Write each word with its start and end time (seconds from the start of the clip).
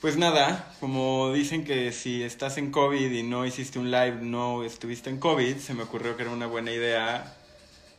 Pues 0.00 0.16
nada, 0.16 0.72
como 0.78 1.32
dicen 1.32 1.64
que 1.64 1.90
si 1.90 2.22
estás 2.22 2.56
en 2.56 2.70
COVID 2.70 3.10
y 3.10 3.24
no 3.24 3.44
hiciste 3.44 3.80
un 3.80 3.90
live, 3.90 4.18
no 4.22 4.62
estuviste 4.62 5.10
en 5.10 5.18
COVID, 5.18 5.56
se 5.56 5.74
me 5.74 5.82
ocurrió 5.82 6.16
que 6.16 6.22
era 6.22 6.30
una 6.30 6.46
buena 6.46 6.70
idea 6.70 7.36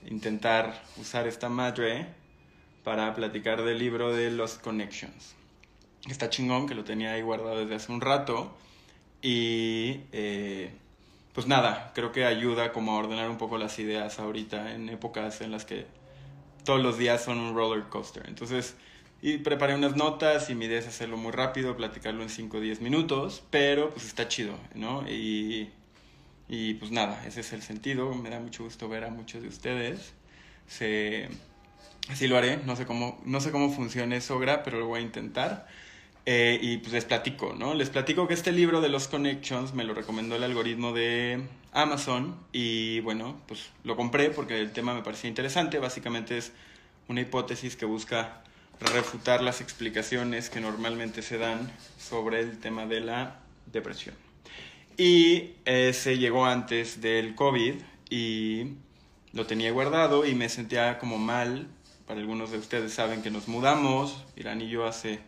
intentar 0.07 0.81
usar 0.96 1.27
esta 1.27 1.49
madre 1.49 2.07
para 2.85 3.13
platicar 3.15 3.63
del 3.63 3.79
libro 3.79 4.13
de 4.13 4.31
los 4.31 4.54
Connections. 4.59 5.35
Está 6.07 6.30
chingón, 6.30 6.67
que 6.67 6.73
lo 6.73 6.85
tenía 6.85 7.12
ahí 7.12 7.21
guardado 7.21 7.59
desde 7.59 7.75
hace 7.75 7.91
un 7.91 8.00
rato. 8.00 8.55
Y 9.21 10.00
eh, 10.13 10.71
pues 11.34 11.47
nada, 11.47 11.91
creo 11.93 12.13
que 12.13 12.23
ayuda 12.23 12.71
como 12.71 12.93
a 12.93 13.00
ordenar 13.00 13.29
un 13.29 13.38
poco 13.38 13.57
las 13.57 13.77
ideas 13.77 14.20
ahorita 14.20 14.73
en 14.73 14.88
épocas 14.88 15.41
en 15.41 15.52
las 15.52 15.66
que 15.66 15.86
todos 16.63 16.81
los 16.81 16.97
días 16.97 17.21
son 17.21 17.39
un 17.39 17.54
roller 17.55 17.89
coaster. 17.89 18.23
Entonces, 18.25 18.77
y 19.21 19.39
preparé 19.39 19.75
unas 19.75 19.95
notas 19.95 20.49
y 20.49 20.55
mi 20.55 20.65
idea 20.65 20.79
es 20.79 20.88
hacerlo 20.88 21.17
muy 21.17 21.31
rápido, 21.31 21.75
platicarlo 21.75 22.23
en 22.23 22.30
5 22.30 22.57
o 22.57 22.59
10 22.62 22.81
minutos, 22.81 23.44
pero 23.49 23.89
pues 23.89 24.05
está 24.05 24.27
chido, 24.27 24.57
¿no? 24.75 25.05
Y, 25.09 25.70
y 26.48 26.75
pues 26.75 26.91
nada, 26.91 27.25
ese 27.27 27.41
es 27.41 27.52
el 27.52 27.61
sentido. 27.61 28.13
Me 28.16 28.30
da 28.30 28.39
mucho 28.39 28.63
gusto 28.63 28.88
ver 28.88 29.03
a 29.03 29.09
muchos 29.09 29.41
de 29.41 29.49
ustedes. 29.49 30.13
Se, 30.67 31.27
así 32.09 32.27
lo 32.27 32.38
haré, 32.38 32.58
no 32.66 32.75
sé 32.75 32.85
cómo, 32.85 33.20
no 33.25 33.41
sé 33.41 33.52
cómo 33.52 33.71
funciona 33.71 34.20
Sogra, 34.21 34.63
pero 34.63 34.80
lo 34.80 34.88
voy 34.88 34.99
a 34.99 35.03
intentar. 35.03 35.67
Eh, 36.25 36.59
y 36.61 36.77
pues 36.77 36.94
les 36.94 37.05
platico, 37.05 37.55
¿no? 37.58 37.73
Les 37.73 37.89
platico 37.89 38.27
que 38.27 38.36
este 38.36 38.52
libro 38.52 38.81
de 38.81 38.89
los 38.89 39.08
Connections 39.08 39.73
me 39.73 39.83
lo 39.83 39.94
recomendó 39.94 40.36
el 40.36 40.44
algoritmo 40.44 40.94
de 40.94 41.41
Amazon 41.72 42.38
y 42.52 42.99
bueno, 43.02 43.41
pues 43.47 43.72
lo 43.83 43.95
compré 43.95 44.30
porque 44.30 44.59
el 44.59 44.72
tema 44.72 44.94
me 44.94 45.02
parecía 45.02 45.27
interesante. 45.27 45.80
Básicamente 45.80 46.38
es 46.38 46.52
una 47.08 47.22
hipótesis 47.22 47.75
que 47.75 47.86
busca 47.86 48.44
refutar 48.79 49.41
las 49.41 49.61
explicaciones 49.61 50.49
que 50.49 50.61
normalmente 50.61 51.21
se 51.21 51.38
dan 51.38 51.71
sobre 51.97 52.39
el 52.39 52.59
tema 52.59 52.85
de 52.85 53.02
la 53.02 53.39
depresión. 53.71 54.16
Y 54.97 55.55
eh, 55.66 55.94
se 55.94 56.17
llegó 56.17 56.45
antes 56.45 57.02
del 57.02 57.36
COVID 57.36 57.75
y 58.09 58.73
lo 59.31 59.45
tenía 59.45 59.71
guardado 59.71 60.25
y 60.25 60.36
me 60.36 60.49
sentía 60.49 60.97
como 60.99 61.17
mal. 61.17 61.67
Para 62.08 62.19
algunos 62.19 62.52
de 62.52 62.58
ustedes 62.58 62.94
saben 62.94 63.21
que 63.21 63.30
nos 63.30 63.47
mudamos, 63.47 64.25
Irán 64.36 64.61
y 64.61 64.69
yo 64.69 64.86
hace, 64.86 65.19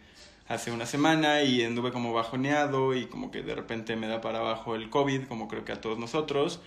hace 0.47 0.71
una 0.71 0.85
semana 0.85 1.43
y 1.43 1.63
anduve 1.63 1.91
como 1.91 2.11
bajoneado 2.11 2.95
y 2.95 3.05
como 3.05 3.31
que 3.31 3.43
de 3.43 3.53
repente 3.53 3.95
me 3.95 4.07
da 4.07 4.19
para 4.19 4.39
abajo 4.39 4.75
el 4.75 4.89
COVID, 4.89 5.27
como 5.27 5.47
creo 5.47 5.63
que 5.63 5.73
a 5.73 5.79
todos 5.79 5.99
nosotros, 5.99 6.59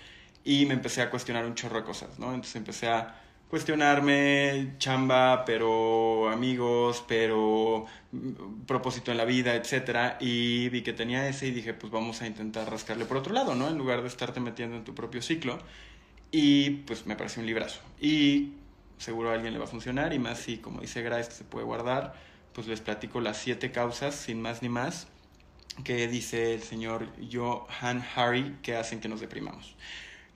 y 0.44 0.66
me 0.66 0.74
empecé 0.74 1.02
a 1.02 1.10
cuestionar 1.10 1.46
un 1.46 1.56
chorro 1.56 1.78
de 1.78 1.84
cosas, 1.84 2.19
¿no? 2.19 2.28
Entonces 2.28 2.56
empecé 2.56 2.88
a 2.88 3.23
cuestionarme 3.55 4.74
chamba, 4.78 5.44
pero 5.44 6.28
amigos, 6.28 7.05
pero 7.06 7.86
propósito 8.66 9.12
en 9.12 9.16
la 9.16 9.24
vida, 9.24 9.55
etcétera, 9.55 10.16
y 10.20 10.69
vi 10.70 10.83
que 10.83 10.92
tenía 10.92 11.28
ese 11.28 11.47
y 11.47 11.50
dije, 11.52 11.72
pues 11.72 11.92
vamos 11.92 12.20
a 12.20 12.27
intentar 12.27 12.69
rascarle 12.69 13.05
por 13.05 13.19
otro 13.19 13.32
lado, 13.32 13.55
¿no? 13.55 13.69
En 13.69 13.78
lugar 13.78 14.02
de 14.02 14.08
estarte 14.08 14.41
metiendo 14.41 14.75
en 14.75 14.82
tu 14.82 14.92
propio 14.92 15.22
ciclo. 15.22 15.60
Y 16.32 16.70
pues 16.84 17.06
me 17.06 17.14
pareció 17.14 17.42
un 17.42 17.47
librazo. 17.47 17.80
Y 18.00 18.55
seguro 18.98 19.30
a 19.30 19.34
alguien 19.34 19.52
le 19.52 19.60
va 19.60 19.66
a 19.66 19.69
funcionar 19.69 20.12
y 20.12 20.19
más 20.19 20.41
si, 20.41 20.58
como 20.58 20.80
dice 20.80 21.02
Grace, 21.02 21.30
se 21.30 21.44
puede 21.44 21.64
guardar, 21.64 22.14
pues 22.55 22.66
les 22.66 22.80
platico 22.80 23.20
las 23.20 23.36
siete 23.36 23.70
causas, 23.70 24.16
sin 24.16 24.42
más 24.42 24.62
ni 24.62 24.69
más, 24.69 25.06
que 25.84 26.08
dice 26.08 26.55
el 26.55 26.62
señor 26.64 27.06
Johan 27.32 28.05
Harry 28.16 28.56
que 28.64 28.75
hacen 28.75 28.98
que 28.98 29.08
nos 29.08 29.20
deprimamos. 29.20 29.77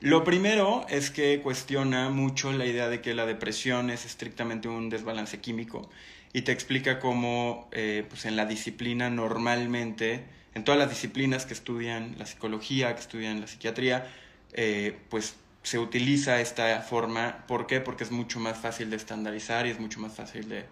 Lo 0.00 0.22
primero 0.22 0.86
es 0.88 1.10
que 1.10 1.40
cuestiona 1.40 2.08
mucho 2.08 2.52
la 2.52 2.66
idea 2.66 2.88
de 2.88 3.00
que 3.00 3.14
la 3.14 3.26
depresión 3.26 3.90
es 3.90 4.04
estrictamente 4.04 4.68
un 4.68 4.90
desbalance 4.90 5.40
químico 5.40 5.90
y 6.32 6.42
te 6.42 6.52
explica 6.52 7.00
cómo 7.00 7.68
eh, 7.72 8.04
pues 8.08 8.24
en 8.24 8.36
la 8.36 8.46
disciplina 8.46 9.10
normalmente, 9.10 10.24
en 10.54 10.62
todas 10.62 10.78
las 10.78 10.90
disciplinas 10.90 11.46
que 11.46 11.54
estudian 11.54 12.14
la 12.16 12.26
psicología, 12.26 12.94
que 12.94 13.00
estudian 13.00 13.40
la 13.40 13.48
psiquiatría, 13.48 14.06
eh, 14.52 14.96
pues 15.08 15.34
se 15.64 15.80
utiliza 15.80 16.40
esta 16.40 16.80
forma. 16.80 17.44
¿Por 17.48 17.66
qué? 17.66 17.80
Porque 17.80 18.04
es 18.04 18.12
mucho 18.12 18.38
más 18.38 18.56
fácil 18.56 18.90
de 18.90 18.96
estandarizar 18.96 19.66
y 19.66 19.70
es 19.70 19.80
mucho 19.80 19.98
más 19.98 20.14
fácil 20.14 20.48
de, 20.48 20.64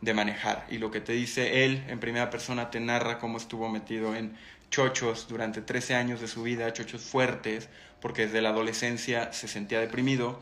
de 0.00 0.14
manejar. 0.14 0.66
Y 0.70 0.78
lo 0.78 0.90
que 0.90 1.02
te 1.02 1.12
dice 1.12 1.66
él 1.66 1.84
en 1.88 2.00
primera 2.00 2.30
persona 2.30 2.70
te 2.70 2.80
narra 2.80 3.18
cómo 3.18 3.36
estuvo 3.36 3.68
metido 3.68 4.16
en 4.16 4.34
chochos 4.70 5.26
durante 5.28 5.60
13 5.60 5.96
años 5.96 6.20
de 6.20 6.28
su 6.28 6.42
vida, 6.44 6.72
chochos 6.72 7.02
fuertes, 7.02 7.68
porque 8.00 8.26
desde 8.26 8.42
la 8.42 8.50
adolescencia 8.50 9.32
se 9.32 9.48
sentía 9.48 9.80
deprimido. 9.80 10.40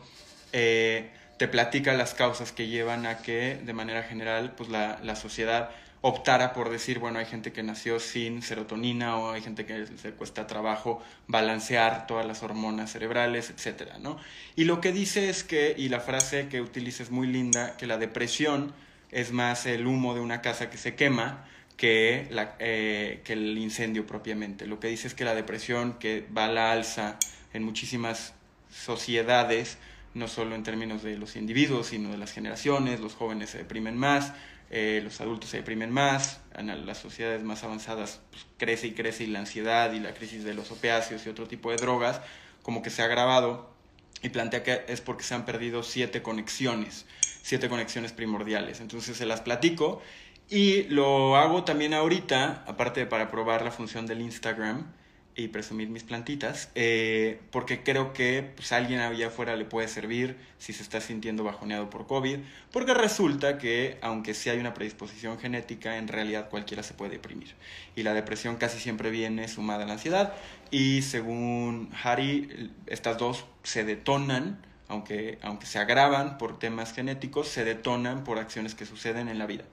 Eh, 0.53 1.09
te 1.37 1.47
platica 1.47 1.93
las 1.93 2.13
causas 2.13 2.51
que 2.51 2.67
llevan 2.67 3.05
a 3.05 3.19
que, 3.19 3.59
de 3.63 3.73
manera 3.73 4.03
general, 4.03 4.53
pues 4.57 4.69
la, 4.69 4.99
la, 5.03 5.15
sociedad 5.15 5.69
optara 6.01 6.53
por 6.53 6.69
decir, 6.69 6.99
bueno, 6.99 7.19
hay 7.19 7.25
gente 7.25 7.51
que 7.51 7.63
nació 7.63 7.99
sin 7.99 8.41
serotonina 8.41 9.17
o 9.17 9.31
hay 9.31 9.41
gente 9.41 9.65
que 9.65 9.85
le 10.03 10.11
cuesta 10.11 10.47
trabajo 10.47 11.01
balancear 11.27 12.07
todas 12.07 12.25
las 12.25 12.43
hormonas 12.43 12.91
cerebrales, 12.91 13.49
etcétera, 13.49 13.97
¿no? 13.99 14.17
Y 14.55 14.65
lo 14.65 14.81
que 14.81 14.91
dice 14.91 15.29
es 15.29 15.43
que, 15.43 15.75
y 15.77 15.89
la 15.89 15.99
frase 15.99 16.47
que 16.49 16.61
utiliza 16.61 17.03
es 17.03 17.11
muy 17.11 17.27
linda, 17.27 17.77
que 17.77 17.87
la 17.87 17.97
depresión 17.97 18.73
es 19.11 19.31
más 19.31 19.65
el 19.65 19.87
humo 19.87 20.13
de 20.13 20.19
una 20.19 20.41
casa 20.41 20.69
que 20.69 20.77
se 20.77 20.95
quema 20.95 21.45
que, 21.77 22.27
la, 22.31 22.55
eh, 22.59 23.21
que 23.23 23.33
el 23.33 23.57
incendio 23.57 24.05
propiamente. 24.05 24.67
Lo 24.67 24.79
que 24.79 24.87
dice 24.87 25.07
es 25.07 25.13
que 25.13 25.23
la 25.23 25.33
depresión 25.33 25.93
que 25.93 26.27
va 26.37 26.45
a 26.45 26.51
la 26.51 26.71
alza 26.73 27.17
en 27.53 27.63
muchísimas 27.63 28.33
sociedades, 28.69 29.77
no 30.13 30.27
solo 30.27 30.55
en 30.55 30.63
términos 30.63 31.03
de 31.03 31.17
los 31.17 31.35
individuos, 31.35 31.87
sino 31.87 32.11
de 32.11 32.17
las 32.17 32.31
generaciones, 32.31 32.99
los 32.99 33.13
jóvenes 33.13 33.51
se 33.51 33.59
deprimen 33.59 33.97
más, 33.97 34.33
eh, 34.71 35.01
los 35.03 35.19
adultos 35.21 35.49
se 35.49 35.57
deprimen 35.57 35.91
más, 35.91 36.41
en 36.55 36.85
las 36.85 36.97
sociedades 36.97 37.43
más 37.43 37.63
avanzadas 37.63 38.21
pues, 38.29 38.45
crece 38.57 38.87
y 38.87 38.91
crece 38.91 39.23
y 39.23 39.27
la 39.27 39.39
ansiedad 39.39 39.91
y 39.93 39.99
la 39.99 40.13
crisis 40.13 40.43
de 40.43 40.53
los 40.53 40.71
opiáceos 40.71 41.25
y 41.25 41.29
otro 41.29 41.47
tipo 41.47 41.71
de 41.71 41.77
drogas, 41.77 42.21
como 42.61 42.81
que 42.81 42.89
se 42.89 43.01
ha 43.01 43.05
agravado 43.05 43.73
y 44.21 44.29
plantea 44.29 44.63
que 44.63 44.85
es 44.87 45.01
porque 45.01 45.23
se 45.23 45.33
han 45.33 45.45
perdido 45.45 45.81
siete 45.81 46.21
conexiones, 46.21 47.05
siete 47.41 47.69
conexiones 47.69 48.11
primordiales. 48.11 48.79
Entonces 48.81 49.17
se 49.17 49.25
las 49.25 49.41
platico 49.41 50.01
y 50.49 50.83
lo 50.83 51.37
hago 51.37 51.63
también 51.63 51.93
ahorita, 51.93 52.63
aparte 52.67 53.01
de 53.01 53.05
para 53.05 53.31
probar 53.31 53.63
la 53.63 53.71
función 53.71 54.05
del 54.05 54.21
Instagram 54.21 54.91
y 55.39 55.47
presumir 55.47 55.89
mis 55.89 56.03
plantitas, 56.03 56.69
eh, 56.75 57.39
porque 57.51 57.81
creo 57.81 58.11
que 58.11 58.51
pues, 58.55 58.71
alguien 58.73 58.99
allá 58.99 59.27
afuera 59.27 59.55
le 59.55 59.63
puede 59.63 59.87
servir 59.87 60.37
si 60.57 60.73
se 60.73 60.83
está 60.83 60.99
sintiendo 60.99 61.43
bajoneado 61.43 61.89
por 61.89 62.07
COVID, 62.07 62.39
porque 62.71 62.93
resulta 62.93 63.57
que 63.57 63.97
aunque 64.01 64.33
sí 64.33 64.49
hay 64.49 64.59
una 64.59 64.73
predisposición 64.73 65.39
genética, 65.39 65.97
en 65.97 66.09
realidad 66.09 66.49
cualquiera 66.49 66.83
se 66.83 66.93
puede 66.93 67.11
deprimir. 67.11 67.55
Y 67.95 68.03
la 68.03 68.13
depresión 68.13 68.57
casi 68.57 68.79
siempre 68.79 69.11
viene 69.11 69.47
sumada 69.47 69.85
a 69.85 69.87
la 69.87 69.93
ansiedad 69.93 70.33
y 70.71 71.01
según 71.03 71.89
Harry, 72.03 72.71
estas 72.87 73.17
dos 73.17 73.45
se 73.63 73.83
detonan 73.85 74.61
aunque, 74.89 75.37
aunque 75.43 75.67
se 75.67 75.77
agravan 75.77 76.39
por 76.39 76.57
temas 76.57 76.93
genéticos, 76.93 77.47
se 77.47 77.63
detonan 77.63 78.23
por 78.23 78.39
acciones 78.39 78.73
que 78.73 78.85
suceden 78.85 79.29
en 79.29 79.37
la 79.37 79.45
vida 79.45 79.63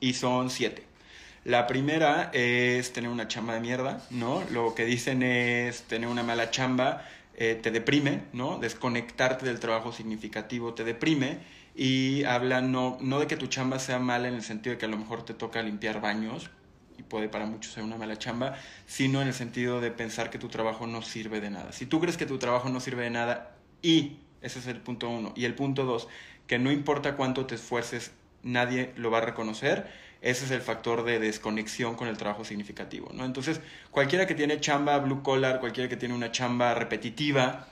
y 0.00 0.14
son 0.14 0.50
siete. 0.50 0.93
La 1.44 1.66
primera 1.66 2.30
es 2.32 2.94
tener 2.94 3.10
una 3.10 3.28
chamba 3.28 3.54
de 3.54 3.60
mierda, 3.60 4.02
¿no? 4.10 4.42
Lo 4.50 4.74
que 4.74 4.86
dicen 4.86 5.22
es 5.22 5.82
tener 5.82 6.08
una 6.08 6.22
mala 6.22 6.50
chamba 6.50 7.04
eh, 7.36 7.58
te 7.60 7.70
deprime, 7.70 8.22
¿no? 8.32 8.58
Desconectarte 8.58 9.44
del 9.44 9.58
trabajo 9.58 9.92
significativo 9.92 10.72
te 10.72 10.84
deprime 10.84 11.38
y 11.74 12.22
hablan 12.24 12.70
no, 12.70 12.96
no 13.00 13.18
de 13.18 13.26
que 13.26 13.36
tu 13.36 13.48
chamba 13.48 13.78
sea 13.78 13.98
mala 13.98 14.28
en 14.28 14.34
el 14.34 14.42
sentido 14.42 14.74
de 14.74 14.78
que 14.78 14.86
a 14.86 14.88
lo 14.88 14.96
mejor 14.96 15.24
te 15.24 15.34
toca 15.34 15.60
limpiar 15.60 16.00
baños 16.00 16.48
y 16.96 17.02
puede 17.02 17.28
para 17.28 17.44
muchos 17.44 17.72
ser 17.72 17.82
una 17.82 17.98
mala 17.98 18.16
chamba, 18.18 18.56
sino 18.86 19.20
en 19.20 19.28
el 19.28 19.34
sentido 19.34 19.80
de 19.80 19.90
pensar 19.90 20.30
que 20.30 20.38
tu 20.38 20.48
trabajo 20.48 20.86
no 20.86 21.02
sirve 21.02 21.40
de 21.40 21.50
nada. 21.50 21.72
Si 21.72 21.86
tú 21.86 22.00
crees 22.00 22.16
que 22.16 22.24
tu 22.24 22.38
trabajo 22.38 22.68
no 22.68 22.78
sirve 22.78 23.02
de 23.02 23.10
nada 23.10 23.56
y, 23.82 24.18
ese 24.40 24.60
es 24.60 24.66
el 24.68 24.78
punto 24.78 25.08
uno, 25.10 25.32
y 25.34 25.44
el 25.44 25.54
punto 25.54 25.84
dos, 25.84 26.08
que 26.46 26.58
no 26.58 26.70
importa 26.70 27.16
cuánto 27.16 27.46
te 27.46 27.56
esfuerces 27.56 28.12
nadie 28.44 28.92
lo 28.96 29.10
va 29.10 29.18
a 29.18 29.22
reconocer. 29.22 29.90
Ese 30.24 30.46
es 30.46 30.50
el 30.52 30.62
factor 30.62 31.04
de 31.04 31.18
desconexión 31.18 31.96
con 31.96 32.08
el 32.08 32.16
trabajo 32.16 32.46
significativo, 32.46 33.10
¿no? 33.12 33.26
Entonces, 33.26 33.60
cualquiera 33.90 34.26
que 34.26 34.34
tiene 34.34 34.58
chamba 34.58 34.98
blue 34.98 35.22
collar, 35.22 35.60
cualquiera 35.60 35.86
que 35.86 35.98
tiene 35.98 36.14
una 36.14 36.32
chamba 36.32 36.72
repetitiva, 36.72 37.68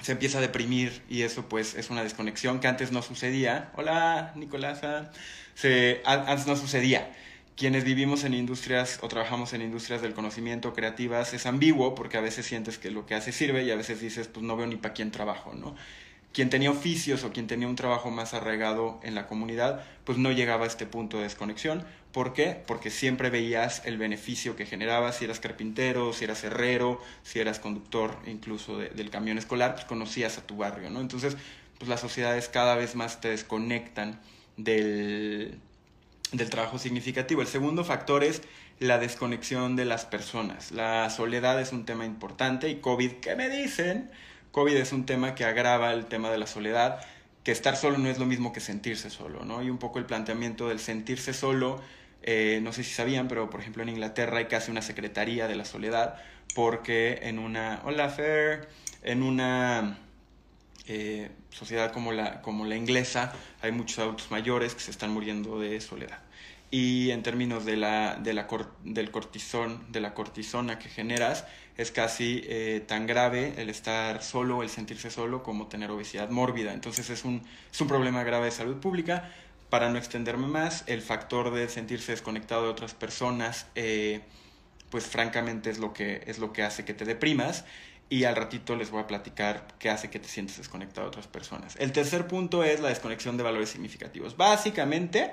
se 0.00 0.10
empieza 0.10 0.38
a 0.38 0.40
deprimir 0.40 1.00
y 1.08 1.22
eso 1.22 1.48
pues 1.48 1.76
es 1.76 1.90
una 1.90 2.02
desconexión 2.02 2.58
que 2.58 2.66
antes 2.66 2.90
no 2.90 3.02
sucedía. 3.02 3.70
Hola, 3.76 4.32
Nicolasa. 4.34 5.12
Se, 5.54 6.02
antes 6.04 6.48
no 6.48 6.56
sucedía. 6.56 7.12
Quienes 7.56 7.84
vivimos 7.84 8.24
en 8.24 8.34
industrias 8.34 8.98
o 9.02 9.06
trabajamos 9.06 9.52
en 9.52 9.62
industrias 9.62 10.02
del 10.02 10.12
conocimiento 10.12 10.72
creativas 10.72 11.32
es 11.34 11.46
ambiguo 11.46 11.94
porque 11.94 12.16
a 12.16 12.20
veces 12.20 12.46
sientes 12.46 12.78
que 12.78 12.90
lo 12.90 13.06
que 13.06 13.14
hace 13.14 13.30
sirve 13.30 13.62
y 13.62 13.70
a 13.70 13.76
veces 13.76 14.00
dices 14.00 14.26
pues 14.26 14.44
no 14.44 14.56
veo 14.56 14.66
ni 14.66 14.74
para 14.74 14.92
quién 14.92 15.12
trabajo, 15.12 15.54
¿no? 15.54 15.76
Quien 16.32 16.50
tenía 16.50 16.70
oficios 16.70 17.24
o 17.24 17.32
quien 17.32 17.46
tenía 17.46 17.68
un 17.68 17.76
trabajo 17.76 18.10
más 18.10 18.34
arraigado 18.34 18.98
en 19.02 19.14
la 19.14 19.26
comunidad, 19.26 19.84
pues 20.04 20.18
no 20.18 20.32
llegaba 20.32 20.64
a 20.64 20.68
este 20.68 20.86
punto 20.86 21.18
de 21.18 21.24
desconexión. 21.24 21.84
¿Por 22.12 22.32
qué? 22.32 22.62
Porque 22.66 22.90
siempre 22.90 23.30
veías 23.30 23.82
el 23.86 23.98
beneficio 23.98 24.56
que 24.56 24.66
generaba, 24.66 25.12
si 25.12 25.24
eras 25.24 25.40
carpintero, 25.40 26.12
si 26.12 26.24
eras 26.24 26.42
herrero, 26.44 27.00
si 27.22 27.38
eras 27.38 27.58
conductor 27.58 28.16
incluso 28.26 28.78
del 28.78 29.10
camión 29.10 29.38
escolar, 29.38 29.74
pues 29.74 29.84
conocías 29.84 30.38
a 30.38 30.46
tu 30.46 30.56
barrio, 30.56 30.90
¿no? 30.90 31.00
Entonces, 31.00 31.36
pues 31.78 31.88
las 31.88 32.00
sociedades 32.00 32.48
cada 32.48 32.76
vez 32.76 32.94
más 32.94 33.20
te 33.20 33.28
desconectan 33.28 34.20
del, 34.56 35.58
del 36.32 36.50
trabajo 36.50 36.78
significativo. 36.78 37.42
El 37.42 37.48
segundo 37.48 37.84
factor 37.84 38.24
es 38.24 38.42
la 38.78 38.98
desconexión 38.98 39.76
de 39.76 39.84
las 39.84 40.04
personas. 40.04 40.72
La 40.72 41.08
soledad 41.10 41.60
es 41.60 41.72
un 41.72 41.84
tema 41.84 42.04
importante 42.04 42.68
y 42.68 42.76
COVID, 42.76 43.12
¿qué 43.20 43.36
me 43.36 43.48
dicen? 43.48 44.10
COVID 44.52 44.76
es 44.76 44.92
un 44.92 45.06
tema 45.06 45.34
que 45.34 45.44
agrava 45.44 45.92
el 45.92 46.06
tema 46.06 46.30
de 46.30 46.38
la 46.38 46.46
soledad, 46.46 47.00
que 47.42 47.52
estar 47.52 47.76
solo 47.76 47.98
no 47.98 48.08
es 48.08 48.18
lo 48.18 48.26
mismo 48.26 48.52
que 48.52 48.60
sentirse 48.60 49.10
solo, 49.10 49.44
¿no? 49.44 49.62
Y 49.62 49.70
un 49.70 49.78
poco 49.78 49.98
el 49.98 50.04
planteamiento 50.04 50.68
del 50.68 50.78
sentirse 50.78 51.32
solo, 51.32 51.80
eh, 52.22 52.60
no 52.62 52.72
sé 52.72 52.84
si 52.84 52.92
sabían, 52.92 53.28
pero 53.28 53.50
por 53.50 53.60
ejemplo 53.60 53.82
en 53.82 53.88
Inglaterra 53.88 54.38
hay 54.38 54.46
casi 54.46 54.70
una 54.70 54.82
secretaría 54.82 55.48
de 55.48 55.56
la 55.56 55.64
soledad, 55.64 56.16
porque 56.54 57.20
en 57.22 57.38
una, 57.38 57.80
hola 57.84 58.10
Fer, 58.10 58.68
en 59.02 59.22
una 59.22 59.98
eh, 60.86 61.30
sociedad 61.50 61.90
como 61.90 62.12
la, 62.12 62.42
como 62.42 62.66
la 62.66 62.76
inglesa 62.76 63.32
hay 63.62 63.72
muchos 63.72 63.98
adultos 64.00 64.30
mayores 64.30 64.74
que 64.74 64.80
se 64.80 64.90
están 64.90 65.10
muriendo 65.10 65.58
de 65.58 65.80
soledad 65.80 66.18
y 66.72 67.10
en 67.10 67.22
términos 67.22 67.66
de 67.66 67.76
la, 67.76 68.16
de 68.16 68.32
la 68.32 68.48
del 68.82 69.10
cortisón, 69.10 69.84
de 69.92 70.00
la 70.00 70.14
cortisona 70.14 70.78
que 70.78 70.88
generas, 70.88 71.44
es 71.76 71.90
casi 71.90 72.42
eh, 72.46 72.82
tan 72.88 73.06
grave 73.06 73.52
el 73.58 73.68
estar 73.68 74.22
solo, 74.22 74.62
el 74.62 74.70
sentirse 74.70 75.10
solo, 75.10 75.42
como 75.42 75.66
tener 75.66 75.90
obesidad 75.90 76.30
mórbida. 76.30 76.72
Entonces 76.72 77.10
es 77.10 77.26
un, 77.26 77.42
es 77.70 77.78
un 77.78 77.88
problema 77.88 78.24
grave 78.24 78.46
de 78.46 78.52
salud 78.52 78.76
pública. 78.78 79.30
Para 79.68 79.90
no 79.90 79.98
extenderme 79.98 80.46
más, 80.46 80.84
el 80.86 81.02
factor 81.02 81.52
de 81.52 81.68
sentirse 81.68 82.12
desconectado 82.12 82.62
de 82.62 82.70
otras 82.70 82.94
personas, 82.94 83.66
eh, 83.74 84.22
pues 84.88 85.04
francamente 85.04 85.68
es 85.68 85.78
lo, 85.78 85.92
que, 85.92 86.22
es 86.26 86.38
lo 86.38 86.54
que 86.54 86.62
hace 86.62 86.86
que 86.86 86.94
te 86.94 87.04
deprimas. 87.04 87.66
Y 88.08 88.24
al 88.24 88.34
ratito 88.34 88.76
les 88.76 88.90
voy 88.90 89.02
a 89.02 89.06
platicar 89.06 89.68
qué 89.78 89.90
hace 89.90 90.08
que 90.08 90.18
te 90.18 90.28
sientes 90.28 90.56
desconectado 90.56 91.02
de 91.02 91.08
otras 91.08 91.26
personas. 91.26 91.76
El 91.76 91.92
tercer 91.92 92.26
punto 92.26 92.64
es 92.64 92.80
la 92.80 92.88
desconexión 92.88 93.36
de 93.36 93.42
valores 93.42 93.68
significativos. 93.68 94.38
Básicamente, 94.38 95.32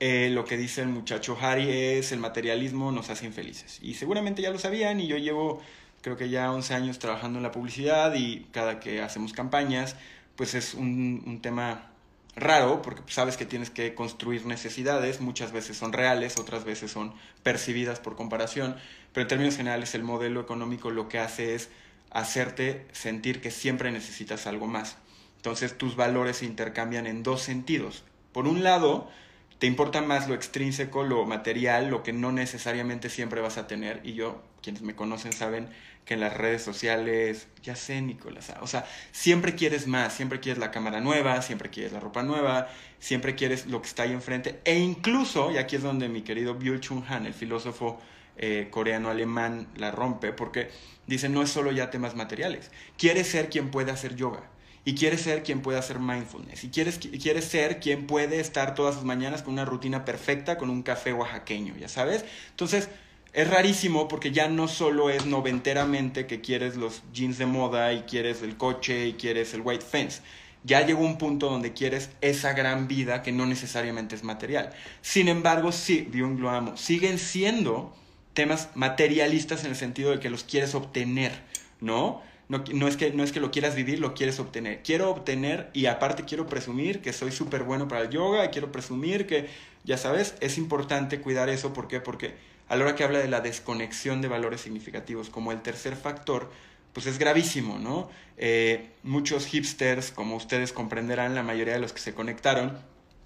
eh, 0.00 0.30
lo 0.30 0.44
que 0.44 0.56
dice 0.56 0.82
el 0.82 0.88
muchacho 0.88 1.36
Harry 1.40 1.70
es 1.70 2.12
el 2.12 2.20
materialismo 2.20 2.92
nos 2.92 3.10
hace 3.10 3.26
infelices. 3.26 3.78
Y 3.82 3.94
seguramente 3.94 4.42
ya 4.42 4.50
lo 4.50 4.58
sabían 4.58 5.00
y 5.00 5.06
yo 5.06 5.16
llevo 5.16 5.60
creo 6.02 6.16
que 6.16 6.28
ya 6.28 6.52
11 6.52 6.74
años 6.74 6.98
trabajando 6.98 7.38
en 7.38 7.42
la 7.42 7.50
publicidad 7.50 8.14
y 8.14 8.46
cada 8.52 8.78
que 8.80 9.02
hacemos 9.02 9.32
campañas, 9.32 9.96
pues 10.36 10.54
es 10.54 10.74
un, 10.74 11.22
un 11.26 11.42
tema 11.42 11.90
raro 12.36 12.82
porque 12.82 13.02
sabes 13.08 13.36
que 13.36 13.44
tienes 13.44 13.70
que 13.70 13.94
construir 13.94 14.46
necesidades, 14.46 15.20
muchas 15.20 15.52
veces 15.52 15.76
son 15.76 15.92
reales, 15.92 16.38
otras 16.38 16.64
veces 16.64 16.90
son 16.90 17.12
percibidas 17.42 17.98
por 17.98 18.16
comparación, 18.16 18.76
pero 19.12 19.22
en 19.22 19.28
términos 19.28 19.56
generales 19.56 19.94
el 19.94 20.04
modelo 20.04 20.40
económico 20.40 20.90
lo 20.90 21.08
que 21.08 21.18
hace 21.18 21.54
es 21.54 21.68
hacerte 22.10 22.86
sentir 22.92 23.40
que 23.40 23.50
siempre 23.50 23.90
necesitas 23.90 24.46
algo 24.46 24.66
más. 24.66 24.96
Entonces 25.36 25.76
tus 25.76 25.96
valores 25.96 26.38
se 26.38 26.46
intercambian 26.46 27.06
en 27.06 27.22
dos 27.22 27.42
sentidos. 27.42 28.04
Por 28.32 28.46
un 28.46 28.62
lado, 28.62 29.08
te 29.58 29.66
importa 29.66 30.02
más 30.02 30.28
lo 30.28 30.34
extrínseco, 30.34 31.02
lo 31.02 31.24
material, 31.24 31.88
lo 31.88 32.02
que 32.02 32.12
no 32.12 32.30
necesariamente 32.30 33.10
siempre 33.10 33.40
vas 33.40 33.58
a 33.58 33.66
tener. 33.66 34.00
Y 34.04 34.14
yo, 34.14 34.40
quienes 34.62 34.82
me 34.82 34.94
conocen 34.94 35.32
saben 35.32 35.68
que 36.04 36.14
en 36.14 36.20
las 36.20 36.34
redes 36.36 36.62
sociales, 36.62 37.48
ya 37.62 37.76
sé, 37.76 38.00
Nicolás, 38.00 38.54
o 38.62 38.66
sea, 38.66 38.86
siempre 39.12 39.54
quieres 39.54 39.86
más, 39.86 40.14
siempre 40.14 40.40
quieres 40.40 40.58
la 40.58 40.70
cámara 40.70 41.00
nueva, 41.00 41.42
siempre 41.42 41.70
quieres 41.70 41.92
la 41.92 42.00
ropa 42.00 42.22
nueva, 42.22 42.68
siempre 42.98 43.34
quieres 43.34 43.66
lo 43.66 43.82
que 43.82 43.88
está 43.88 44.04
ahí 44.04 44.12
enfrente. 44.12 44.60
E 44.64 44.78
incluso, 44.78 45.50
y 45.50 45.58
aquí 45.58 45.76
es 45.76 45.82
donde 45.82 46.08
mi 46.08 46.22
querido 46.22 46.54
Byul 46.54 46.80
Chung 46.80 47.02
Han, 47.08 47.26
el 47.26 47.34
filósofo 47.34 48.00
eh, 48.36 48.68
coreano-alemán, 48.70 49.68
la 49.76 49.90
rompe, 49.90 50.32
porque 50.32 50.70
dice, 51.06 51.28
no 51.28 51.42
es 51.42 51.50
solo 51.50 51.72
ya 51.72 51.90
temas 51.90 52.14
materiales, 52.14 52.70
quieres 52.96 53.26
ser 53.26 53.50
quien 53.50 53.70
puede 53.70 53.90
hacer 53.90 54.14
yoga 54.14 54.48
y 54.84 54.94
quieres 54.94 55.22
ser 55.22 55.42
quien 55.42 55.60
puede 55.60 55.78
hacer 55.78 55.98
mindfulness 55.98 56.64
y 56.64 56.68
quieres, 56.70 56.98
quieres 56.98 57.44
ser 57.44 57.80
quien 57.80 58.06
puede 58.06 58.40
estar 58.40 58.74
todas 58.74 58.96
las 58.96 59.04
mañanas 59.04 59.42
con 59.42 59.54
una 59.54 59.64
rutina 59.64 60.04
perfecta, 60.04 60.56
con 60.56 60.70
un 60.70 60.82
café 60.82 61.12
oaxaqueño, 61.12 61.76
ya 61.76 61.88
sabes. 61.88 62.24
Entonces, 62.50 62.88
es 63.32 63.48
rarísimo 63.48 64.08
porque 64.08 64.32
ya 64.32 64.48
no 64.48 64.68
solo 64.68 65.10
es 65.10 65.26
noventeramente 65.26 66.26
que 66.26 66.40
quieres 66.40 66.76
los 66.76 67.02
jeans 67.12 67.38
de 67.38 67.46
moda 67.46 67.92
y 67.92 68.02
quieres 68.02 68.42
el 68.42 68.56
coche 68.56 69.06
y 69.06 69.12
quieres 69.14 69.52
el 69.54 69.60
white 69.60 69.84
fence. 69.84 70.22
Ya 70.64 70.84
llegó 70.84 71.04
un 71.04 71.18
punto 71.18 71.48
donde 71.48 71.72
quieres 71.72 72.10
esa 72.20 72.52
gran 72.52 72.88
vida 72.88 73.22
que 73.22 73.32
no 73.32 73.46
necesariamente 73.46 74.16
es 74.16 74.24
material. 74.24 74.70
Sin 75.02 75.28
embargo, 75.28 75.72
sí, 75.72 76.08
Dios 76.10 76.38
lo 76.38 76.50
amo, 76.50 76.76
siguen 76.76 77.18
siendo 77.18 77.94
temas 78.34 78.70
materialistas 78.74 79.64
en 79.64 79.70
el 79.70 79.76
sentido 79.76 80.10
de 80.10 80.20
que 80.20 80.30
los 80.30 80.44
quieres 80.44 80.74
obtener, 80.74 81.32
¿no? 81.80 82.22
No, 82.48 82.88
es 82.88 82.96
que, 82.96 83.10
no 83.12 83.22
es 83.22 83.32
que 83.32 83.40
lo 83.40 83.50
quieras 83.50 83.74
vivir, 83.74 84.00
lo 84.00 84.14
quieres 84.14 84.40
obtener. 84.40 84.82
Quiero 84.82 85.10
obtener 85.10 85.68
y 85.74 85.84
aparte 85.84 86.24
quiero 86.24 86.46
presumir 86.46 87.02
que 87.02 87.12
soy 87.12 87.30
súper 87.30 87.62
bueno 87.62 87.88
para 87.88 88.02
el 88.02 88.10
yoga, 88.10 88.44
y 88.46 88.48
quiero 88.48 88.72
presumir 88.72 89.26
que, 89.26 89.48
ya 89.84 89.98
sabes, 89.98 90.34
es 90.40 90.56
importante 90.56 91.20
cuidar 91.20 91.50
eso. 91.50 91.74
¿Por 91.74 91.88
qué? 91.88 92.00
Porque 92.00 92.34
a 92.68 92.76
la 92.76 92.84
hora 92.84 92.94
que 92.94 93.04
habla 93.04 93.18
de 93.18 93.28
la 93.28 93.40
desconexión 93.40 94.22
de 94.22 94.28
valores 94.28 94.62
significativos 94.62 95.28
como 95.28 95.52
el 95.52 95.60
tercer 95.60 95.94
factor, 95.94 96.50
pues 96.94 97.06
es 97.06 97.18
gravísimo, 97.18 97.78
¿no? 97.78 98.08
Eh, 98.38 98.88
muchos 99.02 99.46
hipsters, 99.46 100.10
como 100.10 100.36
ustedes 100.36 100.72
comprenderán, 100.72 101.34
la 101.34 101.42
mayoría 101.42 101.74
de 101.74 101.80
los 101.80 101.92
que 101.92 102.00
se 102.00 102.14
conectaron, 102.14 102.78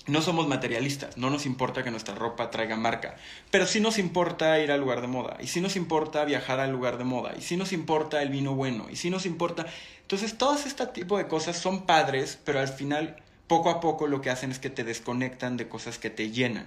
no 0.06 0.22
somos 0.22 0.48
materialistas, 0.48 1.16
no 1.16 1.30
nos 1.30 1.46
importa 1.46 1.82
que 1.82 1.90
nuestra 1.90 2.14
ropa 2.14 2.50
traiga 2.50 2.76
marca, 2.76 3.16
pero 3.50 3.66
sí 3.66 3.80
nos 3.80 3.98
importa 3.98 4.58
ir 4.60 4.72
al 4.72 4.80
lugar 4.80 5.00
de 5.00 5.06
moda, 5.06 5.36
y 5.40 5.46
sí 5.46 5.60
nos 5.60 5.76
importa 5.76 6.24
viajar 6.24 6.60
al 6.60 6.72
lugar 6.72 6.98
de 6.98 7.04
moda, 7.04 7.34
y 7.38 7.42
sí 7.42 7.56
nos 7.56 7.72
importa 7.72 8.22
el 8.22 8.30
vino 8.30 8.54
bueno, 8.54 8.88
y 8.90 8.96
sí 8.96 9.10
nos 9.10 9.26
importa... 9.26 9.66
Entonces, 10.02 10.36
todos 10.36 10.66
este 10.66 10.86
tipo 10.88 11.16
de 11.16 11.26
cosas 11.26 11.56
son 11.56 11.86
padres, 11.86 12.38
pero 12.44 12.58
al 12.58 12.68
final, 12.68 13.16
poco 13.46 13.70
a 13.70 13.80
poco 13.80 14.06
lo 14.06 14.20
que 14.20 14.30
hacen 14.30 14.50
es 14.50 14.58
que 14.58 14.70
te 14.70 14.84
desconectan 14.84 15.56
de 15.56 15.68
cosas 15.68 15.98
que 15.98 16.10
te 16.10 16.30
llenan. 16.30 16.66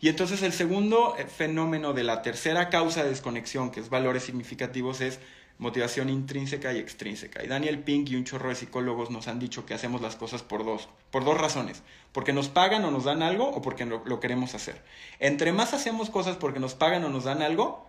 Y 0.00 0.08
entonces 0.08 0.42
el 0.42 0.52
segundo 0.52 1.14
eh, 1.18 1.26
fenómeno 1.26 1.92
de 1.92 2.04
la 2.04 2.22
tercera 2.22 2.68
causa 2.68 3.02
de 3.02 3.10
desconexión, 3.10 3.70
que 3.70 3.80
es 3.80 3.90
valores 3.90 4.24
significativos, 4.24 5.00
es 5.00 5.18
motivación 5.58 6.10
intrínseca 6.10 6.72
y 6.72 6.78
extrínseca. 6.78 7.42
Y 7.42 7.48
Daniel 7.48 7.78
Pink 7.78 8.10
y 8.10 8.16
un 8.16 8.24
chorro 8.24 8.50
de 8.50 8.54
psicólogos 8.54 9.10
nos 9.10 9.28
han 9.28 9.38
dicho 9.38 9.64
que 9.64 9.74
hacemos 9.74 10.02
las 10.02 10.16
cosas 10.16 10.42
por 10.42 10.64
dos, 10.64 10.88
por 11.10 11.24
dos 11.24 11.38
razones. 11.38 11.82
Porque 12.12 12.32
nos 12.32 12.48
pagan 12.48 12.84
o 12.84 12.90
nos 12.90 13.04
dan 13.04 13.22
algo 13.22 13.48
o 13.48 13.62
porque 13.62 13.86
lo, 13.86 14.20
queremos 14.20 14.54
hacer. 14.54 14.82
Entre 15.18 15.52
más 15.52 15.72
hacemos 15.72 16.10
cosas 16.10 16.36
porque 16.36 16.60
nos 16.60 16.74
pagan 16.74 17.04
o 17.04 17.08
nos 17.08 17.24
dan 17.24 17.42
algo, 17.42 17.86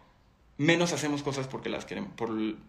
menos 0.57 0.93
hacemos 0.93 1.23
cosas 1.23 1.47
porque 1.47 1.69
las 1.69 1.85
queremos, 1.85 2.11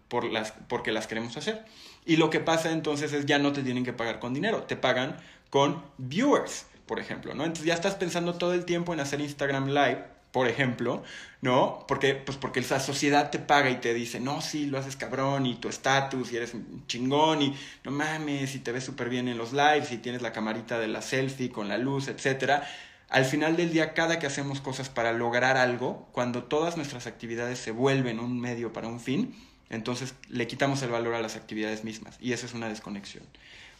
por, 0.08 0.24
las, 0.24 0.52
porque 0.68 0.90
las 0.90 1.06
queremos 1.06 1.36
hacer. 1.36 1.64
Y 2.04 2.16
lo 2.16 2.30
que 2.30 2.40
pasa 2.40 2.72
entonces 2.72 3.12
es 3.12 3.26
ya 3.26 3.38
no 3.38 3.52
te 3.52 3.62
tienen 3.62 3.84
que 3.84 3.92
pagar 3.92 4.18
con 4.18 4.34
dinero, 4.34 4.64
te 4.64 4.76
pagan 4.76 5.16
con 5.50 5.82
viewers, 5.98 6.66
por 6.86 6.98
ejemplo, 6.98 7.34
¿no? 7.34 7.44
Entonces 7.44 7.66
ya 7.66 7.74
estás 7.74 7.94
pensando 7.94 8.34
todo 8.34 8.52
el 8.52 8.64
tiempo 8.64 8.92
en 8.92 9.00
hacer 9.00 9.20
Instagram 9.20 9.68
Live 9.68 10.17
por 10.32 10.48
ejemplo, 10.48 11.02
¿no? 11.40 11.84
Porque, 11.88 12.14
pues 12.14 12.36
porque 12.36 12.60
la 12.60 12.80
sociedad 12.80 13.30
te 13.30 13.38
paga 13.38 13.70
y 13.70 13.76
te 13.76 13.94
dice, 13.94 14.20
no, 14.20 14.40
sí, 14.40 14.66
lo 14.66 14.78
haces 14.78 14.96
cabrón 14.96 15.46
y 15.46 15.54
tu 15.56 15.68
estatus 15.68 16.32
y 16.32 16.36
eres 16.36 16.54
un 16.54 16.84
chingón 16.86 17.42
y 17.42 17.56
no 17.84 17.90
mames 17.90 18.54
y 18.54 18.58
te 18.58 18.72
ves 18.72 18.84
súper 18.84 19.08
bien 19.08 19.28
en 19.28 19.38
los 19.38 19.52
lives 19.52 19.92
y 19.92 19.98
tienes 19.98 20.22
la 20.22 20.32
camarita 20.32 20.78
de 20.78 20.88
la 20.88 21.02
selfie 21.02 21.50
con 21.50 21.68
la 21.68 21.78
luz, 21.78 22.08
etcétera. 22.08 22.68
Al 23.08 23.24
final 23.24 23.56
del 23.56 23.72
día, 23.72 23.94
cada 23.94 24.18
que 24.18 24.26
hacemos 24.26 24.60
cosas 24.60 24.90
para 24.90 25.12
lograr 25.12 25.56
algo, 25.56 26.08
cuando 26.12 26.44
todas 26.44 26.76
nuestras 26.76 27.06
actividades 27.06 27.58
se 27.58 27.70
vuelven 27.70 28.20
un 28.20 28.38
medio 28.38 28.74
para 28.74 28.88
un 28.88 29.00
fin, 29.00 29.34
entonces 29.70 30.14
le 30.28 30.46
quitamos 30.46 30.82
el 30.82 30.90
valor 30.90 31.14
a 31.14 31.22
las 31.22 31.36
actividades 31.36 31.84
mismas 31.84 32.18
y 32.20 32.32
eso 32.32 32.44
es 32.44 32.52
una 32.52 32.68
desconexión. 32.68 33.24